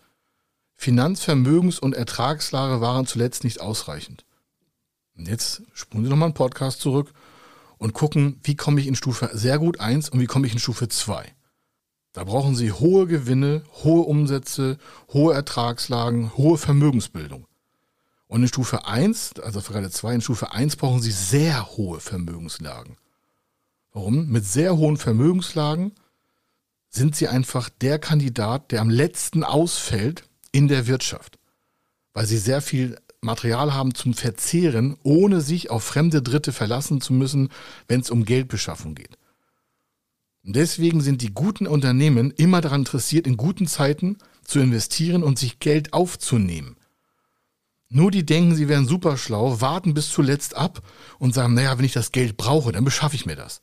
Finanzvermögens- 0.78 1.78
und 1.78 1.94
Ertragslage 1.94 2.80
waren 2.80 3.06
zuletzt 3.06 3.44
nicht 3.44 3.60
ausreichend. 3.60 4.24
Und 5.16 5.28
jetzt 5.28 5.62
spulen 5.74 6.04
Sie 6.04 6.10
nochmal 6.10 6.28
einen 6.28 6.34
Podcast 6.34 6.80
zurück 6.80 7.12
und 7.76 7.92
gucken, 7.92 8.40
wie 8.42 8.56
komme 8.56 8.80
ich 8.80 8.86
in 8.86 8.96
Stufe 8.96 9.28
sehr 9.34 9.58
gut 9.58 9.80
1 9.80 10.08
und 10.08 10.20
wie 10.20 10.26
komme 10.26 10.46
ich 10.46 10.54
in 10.54 10.58
Stufe 10.58 10.88
2. 10.88 11.30
Da 12.12 12.24
brauchen 12.24 12.56
sie 12.56 12.72
hohe 12.72 13.06
Gewinne, 13.06 13.62
hohe 13.84 14.02
Umsätze, 14.02 14.78
hohe 15.12 15.34
Ertragslagen, 15.34 16.36
hohe 16.36 16.58
Vermögensbildung. 16.58 17.46
Und 18.26 18.42
in 18.42 18.48
Stufe 18.48 18.86
1, 18.86 19.34
also 19.42 19.60
für 19.60 19.74
gerade 19.74 19.90
2, 19.90 20.14
in 20.14 20.20
Stufe 20.22 20.52
1 20.52 20.76
brauchen 20.76 21.02
sie 21.02 21.12
sehr 21.12 21.76
hohe 21.76 22.00
Vermögenslagen. 22.00 22.96
Warum? 23.92 24.28
Mit 24.28 24.44
sehr 24.44 24.76
hohen 24.76 24.96
Vermögenslagen 24.96 25.92
sind 26.88 27.16
sie 27.16 27.28
einfach 27.28 27.68
der 27.68 27.98
Kandidat, 27.98 28.72
der 28.72 28.80
am 28.80 28.90
letzten 28.90 29.44
ausfällt 29.44 30.24
in 30.52 30.68
der 30.68 30.86
Wirtschaft. 30.86 31.38
Weil 32.12 32.26
sie 32.26 32.38
sehr 32.38 32.60
viel 32.60 32.96
Material 33.20 33.74
haben 33.74 33.94
zum 33.94 34.14
Verzehren, 34.14 34.96
ohne 35.02 35.40
sich 35.40 35.70
auf 35.70 35.84
fremde 35.84 36.22
Dritte 36.22 36.52
verlassen 36.52 37.00
zu 37.00 37.12
müssen, 37.12 37.50
wenn 37.86 38.00
es 38.00 38.10
um 38.10 38.24
Geldbeschaffung 38.24 38.94
geht. 38.94 39.18
Und 40.42 40.56
deswegen 40.56 41.00
sind 41.00 41.20
die 41.22 41.34
guten 41.34 41.66
Unternehmen 41.66 42.30
immer 42.30 42.60
daran 42.60 42.80
interessiert, 42.82 43.26
in 43.26 43.36
guten 43.36 43.66
Zeiten 43.66 44.16
zu 44.42 44.58
investieren 44.58 45.22
und 45.22 45.38
sich 45.38 45.58
Geld 45.58 45.92
aufzunehmen. 45.92 46.76
Nur 47.90 48.10
die 48.10 48.24
denken, 48.24 48.54
sie 48.54 48.68
wären 48.68 48.86
super 48.86 49.16
schlau, 49.16 49.60
warten 49.60 49.94
bis 49.94 50.10
zuletzt 50.10 50.56
ab 50.56 50.80
und 51.18 51.34
sagen, 51.34 51.54
naja, 51.54 51.76
wenn 51.76 51.84
ich 51.84 51.92
das 51.92 52.12
Geld 52.12 52.36
brauche, 52.36 52.72
dann 52.72 52.84
beschaffe 52.84 53.16
ich 53.16 53.26
mir 53.26 53.36
das. 53.36 53.60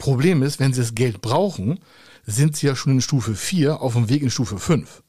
Problem 0.00 0.42
ist, 0.42 0.58
wenn 0.58 0.72
sie 0.72 0.80
das 0.80 0.96
Geld 0.96 1.20
brauchen, 1.20 1.78
sind 2.26 2.56
sie 2.56 2.66
ja 2.66 2.74
schon 2.74 2.94
in 2.94 3.00
Stufe 3.00 3.34
4 3.34 3.80
auf 3.80 3.92
dem 3.92 4.08
Weg 4.08 4.22
in 4.22 4.30
Stufe 4.30 4.58
5. 4.58 5.04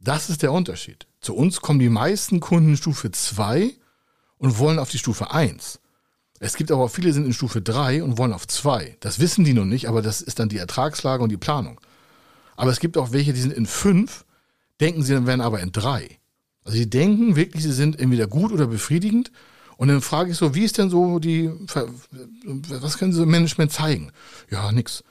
Das 0.00 0.28
ist 0.28 0.42
der 0.42 0.52
Unterschied. 0.52 1.06
Zu 1.20 1.34
uns 1.34 1.62
kommen 1.62 1.78
die 1.78 1.88
meisten 1.88 2.40
Kunden 2.40 2.70
in 2.70 2.76
Stufe 2.76 3.10
2 3.10 3.72
und 4.36 4.58
wollen 4.58 4.78
auf 4.78 4.90
die 4.90 4.98
Stufe 4.98 5.32
1. 5.32 5.80
Es 6.40 6.56
gibt 6.56 6.70
aber 6.72 6.84
auch 6.84 6.90
viele, 6.90 7.06
die 7.06 7.12
sind 7.14 7.26
in 7.26 7.32
Stufe 7.32 7.62
3 7.62 8.02
und 8.02 8.18
wollen 8.18 8.32
auf 8.32 8.46
2. 8.46 8.96
Das 9.00 9.20
wissen 9.20 9.44
die 9.44 9.54
noch 9.54 9.64
nicht, 9.64 9.88
aber 9.88 10.02
das 10.02 10.20
ist 10.20 10.38
dann 10.40 10.48
die 10.48 10.58
Ertragslage 10.58 11.22
und 11.22 11.30
die 11.30 11.38
Planung. 11.38 11.80
Aber 12.56 12.70
es 12.70 12.80
gibt 12.80 12.98
auch 12.98 13.12
welche, 13.12 13.32
die 13.32 13.40
sind 13.40 13.54
in 13.54 13.66
5, 13.66 14.24
denken 14.80 15.02
sie 15.02 15.14
dann 15.14 15.26
wären 15.26 15.40
aber 15.40 15.60
in 15.60 15.72
3. 15.72 16.18
Also 16.64 16.76
die 16.76 16.90
denken 16.90 17.36
wirklich, 17.36 17.62
sie 17.62 17.72
sind 17.72 17.98
entweder 18.00 18.26
gut 18.26 18.52
oder 18.52 18.66
befriedigend. 18.66 19.30
Und 19.76 19.88
dann 19.88 20.00
frage 20.00 20.30
ich 20.30 20.36
so, 20.36 20.54
wie 20.54 20.64
ist 20.64 20.78
denn 20.78 20.90
so 20.90 21.18
die, 21.18 21.50
was 22.68 22.98
können 22.98 23.12
Sie 23.12 23.22
im 23.22 23.30
Management 23.30 23.72
zeigen? 23.72 24.12
Ja, 24.50 24.70
nix. 24.72 25.04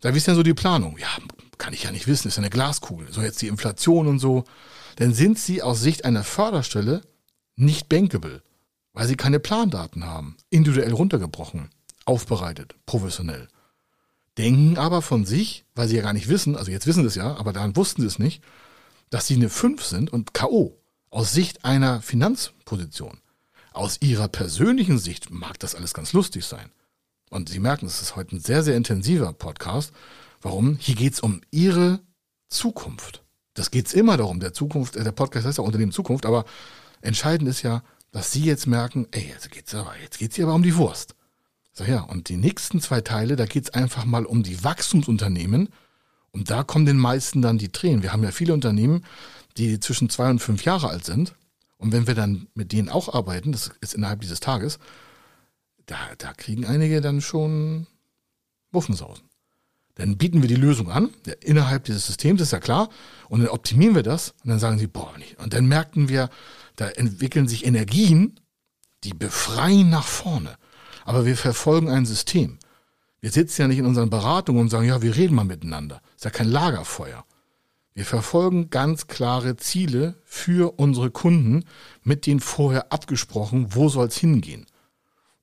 Da 0.00 0.12
wie 0.12 0.18
ist 0.18 0.26
denn 0.26 0.34
so 0.34 0.42
die 0.42 0.54
Planung? 0.54 0.98
Ja, 0.98 1.08
kann 1.58 1.72
ich 1.72 1.84
ja 1.84 1.90
nicht 1.90 2.06
wissen, 2.06 2.28
ist 2.28 2.36
ja 2.36 2.42
eine 2.42 2.50
Glaskugel. 2.50 3.08
So 3.10 3.22
jetzt 3.22 3.40
die 3.42 3.48
Inflation 3.48 4.06
und 4.06 4.18
so. 4.18 4.44
Dann 4.96 5.14
sind 5.14 5.38
Sie 5.38 5.62
aus 5.62 5.80
Sicht 5.80 6.04
einer 6.04 6.24
Förderstelle 6.24 7.02
nicht 7.56 7.88
bankable, 7.88 8.42
weil 8.92 9.08
Sie 9.08 9.16
keine 9.16 9.40
Plandaten 9.40 10.04
haben. 10.04 10.36
Individuell 10.50 10.92
runtergebrochen, 10.92 11.70
aufbereitet, 12.04 12.74
professionell. 12.86 13.48
Denken 14.36 14.78
aber 14.78 15.00
von 15.00 15.24
sich, 15.24 15.64
weil 15.74 15.88
Sie 15.88 15.96
ja 15.96 16.02
gar 16.02 16.12
nicht 16.12 16.28
wissen, 16.28 16.56
also 16.56 16.70
jetzt 16.70 16.86
wissen 16.86 17.02
Sie 17.02 17.08
es 17.08 17.14
ja, 17.14 17.36
aber 17.36 17.52
dann 17.52 17.76
wussten 17.76 18.02
Sie 18.02 18.08
es 18.08 18.18
nicht, 18.18 18.42
dass 19.10 19.26
Sie 19.26 19.34
eine 19.34 19.48
5 19.48 19.82
sind 19.84 20.12
und 20.12 20.34
K.O 20.34 20.76
aus 21.14 21.32
Sicht 21.32 21.64
einer 21.64 22.02
Finanzposition, 22.02 23.18
aus 23.74 23.98
Ihrer 24.00 24.28
persönlichen 24.28 24.98
Sicht 24.98 25.30
mag 25.30 25.58
das 25.58 25.74
alles 25.74 25.92
ganz 25.92 26.12
lustig 26.12 26.44
sein. 26.44 26.70
Und 27.30 27.48
Sie 27.48 27.58
merken, 27.58 27.86
es 27.86 28.00
ist 28.00 28.16
heute 28.16 28.36
ein 28.36 28.40
sehr, 28.40 28.62
sehr 28.62 28.76
intensiver 28.76 29.32
Podcast. 29.32 29.92
Warum? 30.40 30.76
Hier 30.80 30.94
geht 30.94 31.14
es 31.14 31.20
um 31.20 31.40
Ihre 31.50 32.00
Zukunft. 32.48 33.22
Das 33.54 33.70
geht 33.70 33.86
es 33.86 33.94
immer 33.94 34.16
darum. 34.16 34.40
Der 34.40 34.52
Zukunft, 34.52 34.94
der 34.94 35.12
Podcast 35.12 35.46
heißt 35.46 35.58
ja 35.58 35.64
Unternehmen 35.64 35.92
Zukunft, 35.92 36.26
aber 36.26 36.44
entscheidend 37.00 37.48
ist 37.48 37.62
ja, 37.62 37.82
dass 38.12 38.30
Sie 38.30 38.44
jetzt 38.44 38.66
merken, 38.66 39.08
ey, 39.10 39.26
jetzt 39.28 39.50
geht's 39.50 39.74
aber, 39.74 39.92
jetzt 40.02 40.18
geht's 40.18 40.36
hier 40.36 40.44
aber 40.44 40.54
um 40.54 40.62
die 40.62 40.76
Wurst. 40.76 41.14
So 41.72 41.82
ja, 41.82 42.02
und 42.02 42.28
die 42.28 42.36
nächsten 42.36 42.80
zwei 42.80 43.00
Teile, 43.00 43.34
da 43.34 43.46
geht 43.46 43.64
es 43.64 43.74
einfach 43.74 44.04
mal 44.04 44.24
um 44.24 44.44
die 44.44 44.62
Wachstumsunternehmen. 44.62 45.70
Und 46.30 46.50
da 46.50 46.62
kommen 46.62 46.86
den 46.86 46.98
meisten 46.98 47.42
dann 47.42 47.58
die 47.58 47.70
Tränen. 47.70 48.02
Wir 48.02 48.12
haben 48.12 48.22
ja 48.22 48.30
viele 48.30 48.54
Unternehmen, 48.54 49.04
die 49.56 49.80
zwischen 49.80 50.08
zwei 50.10 50.30
und 50.30 50.40
fünf 50.40 50.64
Jahre 50.64 50.88
alt 50.88 51.04
sind, 51.04 51.34
und 51.84 51.92
wenn 51.92 52.06
wir 52.06 52.14
dann 52.14 52.48
mit 52.54 52.72
denen 52.72 52.88
auch 52.88 53.12
arbeiten, 53.12 53.52
das 53.52 53.70
ist 53.82 53.92
innerhalb 53.92 54.22
dieses 54.22 54.40
Tages, 54.40 54.78
da, 55.84 55.98
da 56.16 56.32
kriegen 56.32 56.64
einige 56.64 57.02
dann 57.02 57.20
schon 57.20 57.86
Muffensausen. 58.70 59.28
Dann 59.96 60.16
bieten 60.16 60.40
wir 60.40 60.48
die 60.48 60.56
Lösung 60.56 60.90
an, 60.90 61.10
innerhalb 61.42 61.84
dieses 61.84 62.06
Systems, 62.06 62.40
ist 62.40 62.52
ja 62.52 62.58
klar, 62.58 62.88
und 63.28 63.40
dann 63.40 63.50
optimieren 63.50 63.94
wir 63.94 64.02
das 64.02 64.30
und 64.42 64.48
dann 64.48 64.58
sagen 64.58 64.78
sie, 64.78 64.86
boah, 64.86 65.12
nicht. 65.18 65.38
Und 65.40 65.52
dann 65.52 65.66
merken 65.66 66.08
wir, 66.08 66.30
da 66.76 66.88
entwickeln 66.88 67.48
sich 67.48 67.66
Energien, 67.66 68.40
die 69.04 69.12
befreien 69.12 69.90
nach 69.90 70.06
vorne. 70.06 70.56
Aber 71.04 71.26
wir 71.26 71.36
verfolgen 71.36 71.90
ein 71.90 72.06
System. 72.06 72.58
Wir 73.20 73.30
sitzen 73.30 73.60
ja 73.60 73.68
nicht 73.68 73.78
in 73.78 73.86
unseren 73.86 74.08
Beratungen 74.08 74.62
und 74.62 74.70
sagen, 74.70 74.88
ja, 74.88 75.02
wir 75.02 75.16
reden 75.16 75.34
mal 75.34 75.44
miteinander. 75.44 76.00
Das 76.02 76.14
ist 76.16 76.24
ja 76.24 76.30
kein 76.30 76.48
Lagerfeuer. 76.48 77.26
Wir 77.94 78.04
verfolgen 78.04 78.70
ganz 78.70 79.06
klare 79.06 79.56
Ziele 79.56 80.16
für 80.24 80.80
unsere 80.80 81.12
Kunden, 81.12 81.64
mit 82.02 82.26
denen 82.26 82.40
vorher 82.40 82.92
abgesprochen, 82.92 83.68
wo 83.70 83.88
soll 83.88 84.08
es 84.08 84.16
hingehen. 84.16 84.66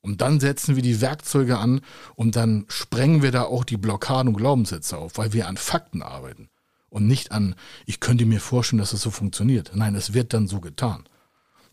Und 0.02 0.20
dann 0.20 0.38
setzen 0.38 0.76
wir 0.76 0.82
die 0.82 1.00
Werkzeuge 1.00 1.56
an 1.56 1.80
und 2.14 2.36
dann 2.36 2.66
sprengen 2.68 3.22
wir 3.22 3.30
da 3.30 3.44
auch 3.44 3.64
die 3.64 3.78
Blockaden 3.78 4.28
und 4.28 4.36
Glaubenssätze 4.36 4.98
auf, 4.98 5.16
weil 5.16 5.32
wir 5.32 5.48
an 5.48 5.56
Fakten 5.56 6.02
arbeiten 6.02 6.50
und 6.90 7.06
nicht 7.06 7.32
an, 7.32 7.54
ich 7.86 8.00
könnte 8.00 8.26
mir 8.26 8.40
vorstellen, 8.40 8.80
dass 8.80 8.92
es 8.92 9.00
so 9.00 9.10
funktioniert. 9.10 9.70
Nein, 9.74 9.94
es 9.94 10.12
wird 10.12 10.34
dann 10.34 10.46
so 10.46 10.60
getan. 10.60 11.04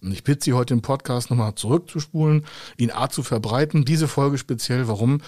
Und 0.01 0.13
ich 0.13 0.23
bitte 0.23 0.45
Sie 0.45 0.53
heute 0.53 0.73
im 0.73 0.81
Podcast 0.81 1.29
nochmal 1.29 1.55
zurückzuspulen, 1.55 2.45
ihn 2.77 2.91
A 2.91 3.09
zu 3.09 3.21
verbreiten, 3.21 3.83
diese 3.83 4.07
Folge 4.07 4.37
speziell, 4.37 4.87
warum? 4.87 5.19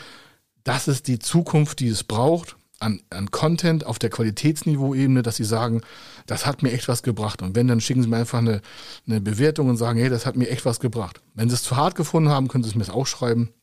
Das 0.64 0.88
ist 0.88 1.10
die 1.10 1.20
Zukunft, 1.20 1.82
die 1.82 1.90
es 1.90 2.06
braucht 2.06 2.56
an, 2.82 3.02
an 3.10 3.32
Content 3.32 3.86
auf 3.86 4.00
der 4.00 4.10
Qualitätsniveauebene, 4.10 5.22
dass 5.22 5.36
sie 5.36 5.44
sagen, 5.44 5.82
das 6.26 6.46
hat 6.46 6.64
mir 6.64 6.72
echt 6.72 6.88
was 6.88 7.04
gebracht. 7.04 7.42
Und 7.42 7.56
wenn, 7.56 7.68
dann 7.68 7.82
schicken 7.82 8.02
sie 8.02 8.10
mir 8.10 8.18
einfach 8.18 8.40
eine, 8.40 8.62
eine 9.08 9.22
Bewertung 9.22 9.70
und 9.70 9.78
sagen, 9.78 10.00
hey, 10.00 10.10
das 10.10 10.26
hat 10.26 10.36
mir 10.36 10.50
echt 10.50 10.66
was 10.66 10.80
gebracht. 10.80 11.22
Wenn 11.34 11.50
sie 11.50 11.56
es 11.56 11.64
zu 11.64 11.78
hart 11.78 11.96
gefunden 11.96 12.30
haben, 12.30 12.48
können 12.48 12.64
sie 12.64 12.70
es 12.70 12.76
mir 12.76 12.94
auch 12.94 13.08
schreiben. 13.08 13.54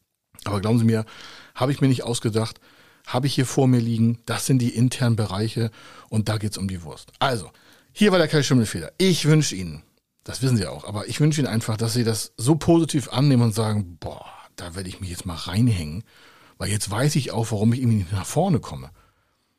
Aber 0.44 0.60
glauben 0.60 0.78
Sie 0.78 0.84
mir, 0.84 1.04
habe 1.54 1.72
ich 1.72 1.80
mir 1.80 1.88
nicht 1.88 2.04
ausgedacht, 2.04 2.60
habe 3.06 3.26
ich 3.26 3.34
hier 3.34 3.46
vor 3.46 3.66
mir 3.66 3.80
liegen, 3.80 4.18
das 4.26 4.46
sind 4.46 4.60
die 4.60 4.74
internen 4.74 5.16
Bereiche 5.16 5.70
und 6.08 6.28
da 6.28 6.38
geht 6.38 6.52
es 6.52 6.58
um 6.58 6.68
die 6.68 6.82
Wurst. 6.82 7.12
Also, 7.18 7.50
hier 7.92 8.12
war 8.12 8.18
der 8.18 8.28
Kai 8.28 8.42
Schimmelfeder. 8.42 8.92
Ich 8.98 9.24
wünsche 9.24 9.56
Ihnen, 9.56 9.82
das 10.24 10.42
wissen 10.42 10.56
Sie 10.56 10.66
auch, 10.66 10.84
aber 10.84 11.08
ich 11.08 11.20
wünsche 11.20 11.40
Ihnen 11.40 11.48
einfach, 11.48 11.76
dass 11.76 11.94
Sie 11.94 12.04
das 12.04 12.32
so 12.36 12.54
positiv 12.54 13.08
annehmen 13.08 13.42
und 13.42 13.54
sagen, 13.54 13.96
boah, 13.98 14.26
da 14.56 14.74
werde 14.74 14.88
ich 14.88 15.00
mich 15.00 15.10
jetzt 15.10 15.26
mal 15.26 15.34
reinhängen, 15.34 16.04
weil 16.58 16.70
jetzt 16.70 16.90
weiß 16.90 17.16
ich 17.16 17.32
auch, 17.32 17.50
warum 17.50 17.72
ich 17.72 17.80
irgendwie 17.80 17.98
nicht 17.98 18.12
nach 18.12 18.26
vorne 18.26 18.60
komme. 18.60 18.90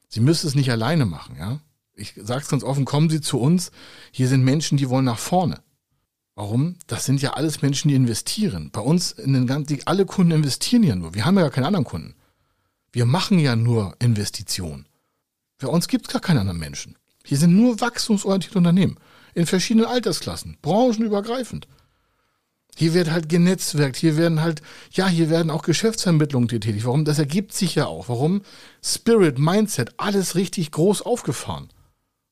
Sie 0.09 0.19
müssen 0.19 0.47
es 0.47 0.55
nicht 0.55 0.71
alleine 0.71 1.05
machen, 1.05 1.37
ja. 1.37 1.59
Ich 1.95 2.13
sage 2.15 2.41
es 2.41 2.49
ganz 2.49 2.63
offen, 2.63 2.85
kommen 2.85 3.09
Sie 3.09 3.21
zu 3.21 3.39
uns. 3.39 3.71
Hier 4.11 4.27
sind 4.27 4.43
Menschen, 4.43 4.77
die 4.77 4.89
wollen 4.89 5.05
nach 5.05 5.19
vorne. 5.19 5.61
Warum? 6.35 6.77
Das 6.87 7.05
sind 7.05 7.21
ja 7.21 7.33
alles 7.33 7.61
Menschen, 7.61 7.89
die 7.89 7.95
investieren. 7.95 8.71
Bei 8.71 8.79
uns 8.79 9.11
in 9.11 9.33
den 9.33 9.45
ganzen, 9.45 9.79
alle 9.85 10.05
Kunden 10.05 10.31
investieren 10.31 10.83
ja 10.83 10.95
nur. 10.95 11.13
Wir 11.13 11.25
haben 11.25 11.35
ja 11.35 11.41
gar 11.41 11.51
keine 11.51 11.67
anderen 11.67 11.85
Kunden. 11.85 12.15
Wir 12.91 13.05
machen 13.05 13.39
ja 13.39 13.55
nur 13.55 13.95
Investitionen. 13.99 14.87
Bei 15.59 15.67
uns 15.67 15.87
gibt 15.87 16.07
es 16.07 16.13
gar 16.13 16.21
keine 16.21 16.39
anderen 16.39 16.59
Menschen. 16.59 16.97
Hier 17.25 17.37
sind 17.37 17.55
nur 17.55 17.81
wachstumsorientierte 17.81 18.57
Unternehmen. 18.57 18.97
In 19.33 19.45
verschiedenen 19.45 19.87
Altersklassen, 19.87 20.57
branchenübergreifend. 20.61 21.67
Hier 22.79 22.93
wird 22.93 23.11
halt 23.11 23.27
genetzwerkt, 23.27 23.97
hier 23.97 24.15
werden 24.15 24.41
halt, 24.41 24.61
ja, 24.91 25.09
hier 25.09 25.29
werden 25.29 25.51
auch 25.51 25.63
Geschäftsvermittlungen 25.63 26.47
tätig. 26.47 26.85
Warum? 26.85 27.03
Das 27.03 27.19
ergibt 27.19 27.51
sich 27.51 27.75
ja 27.75 27.87
auch. 27.87 28.07
Warum? 28.07 28.41
Spirit, 28.81 29.37
Mindset, 29.37 29.95
alles 29.97 30.35
richtig 30.35 30.71
groß 30.71 31.01
aufgefahren. 31.01 31.67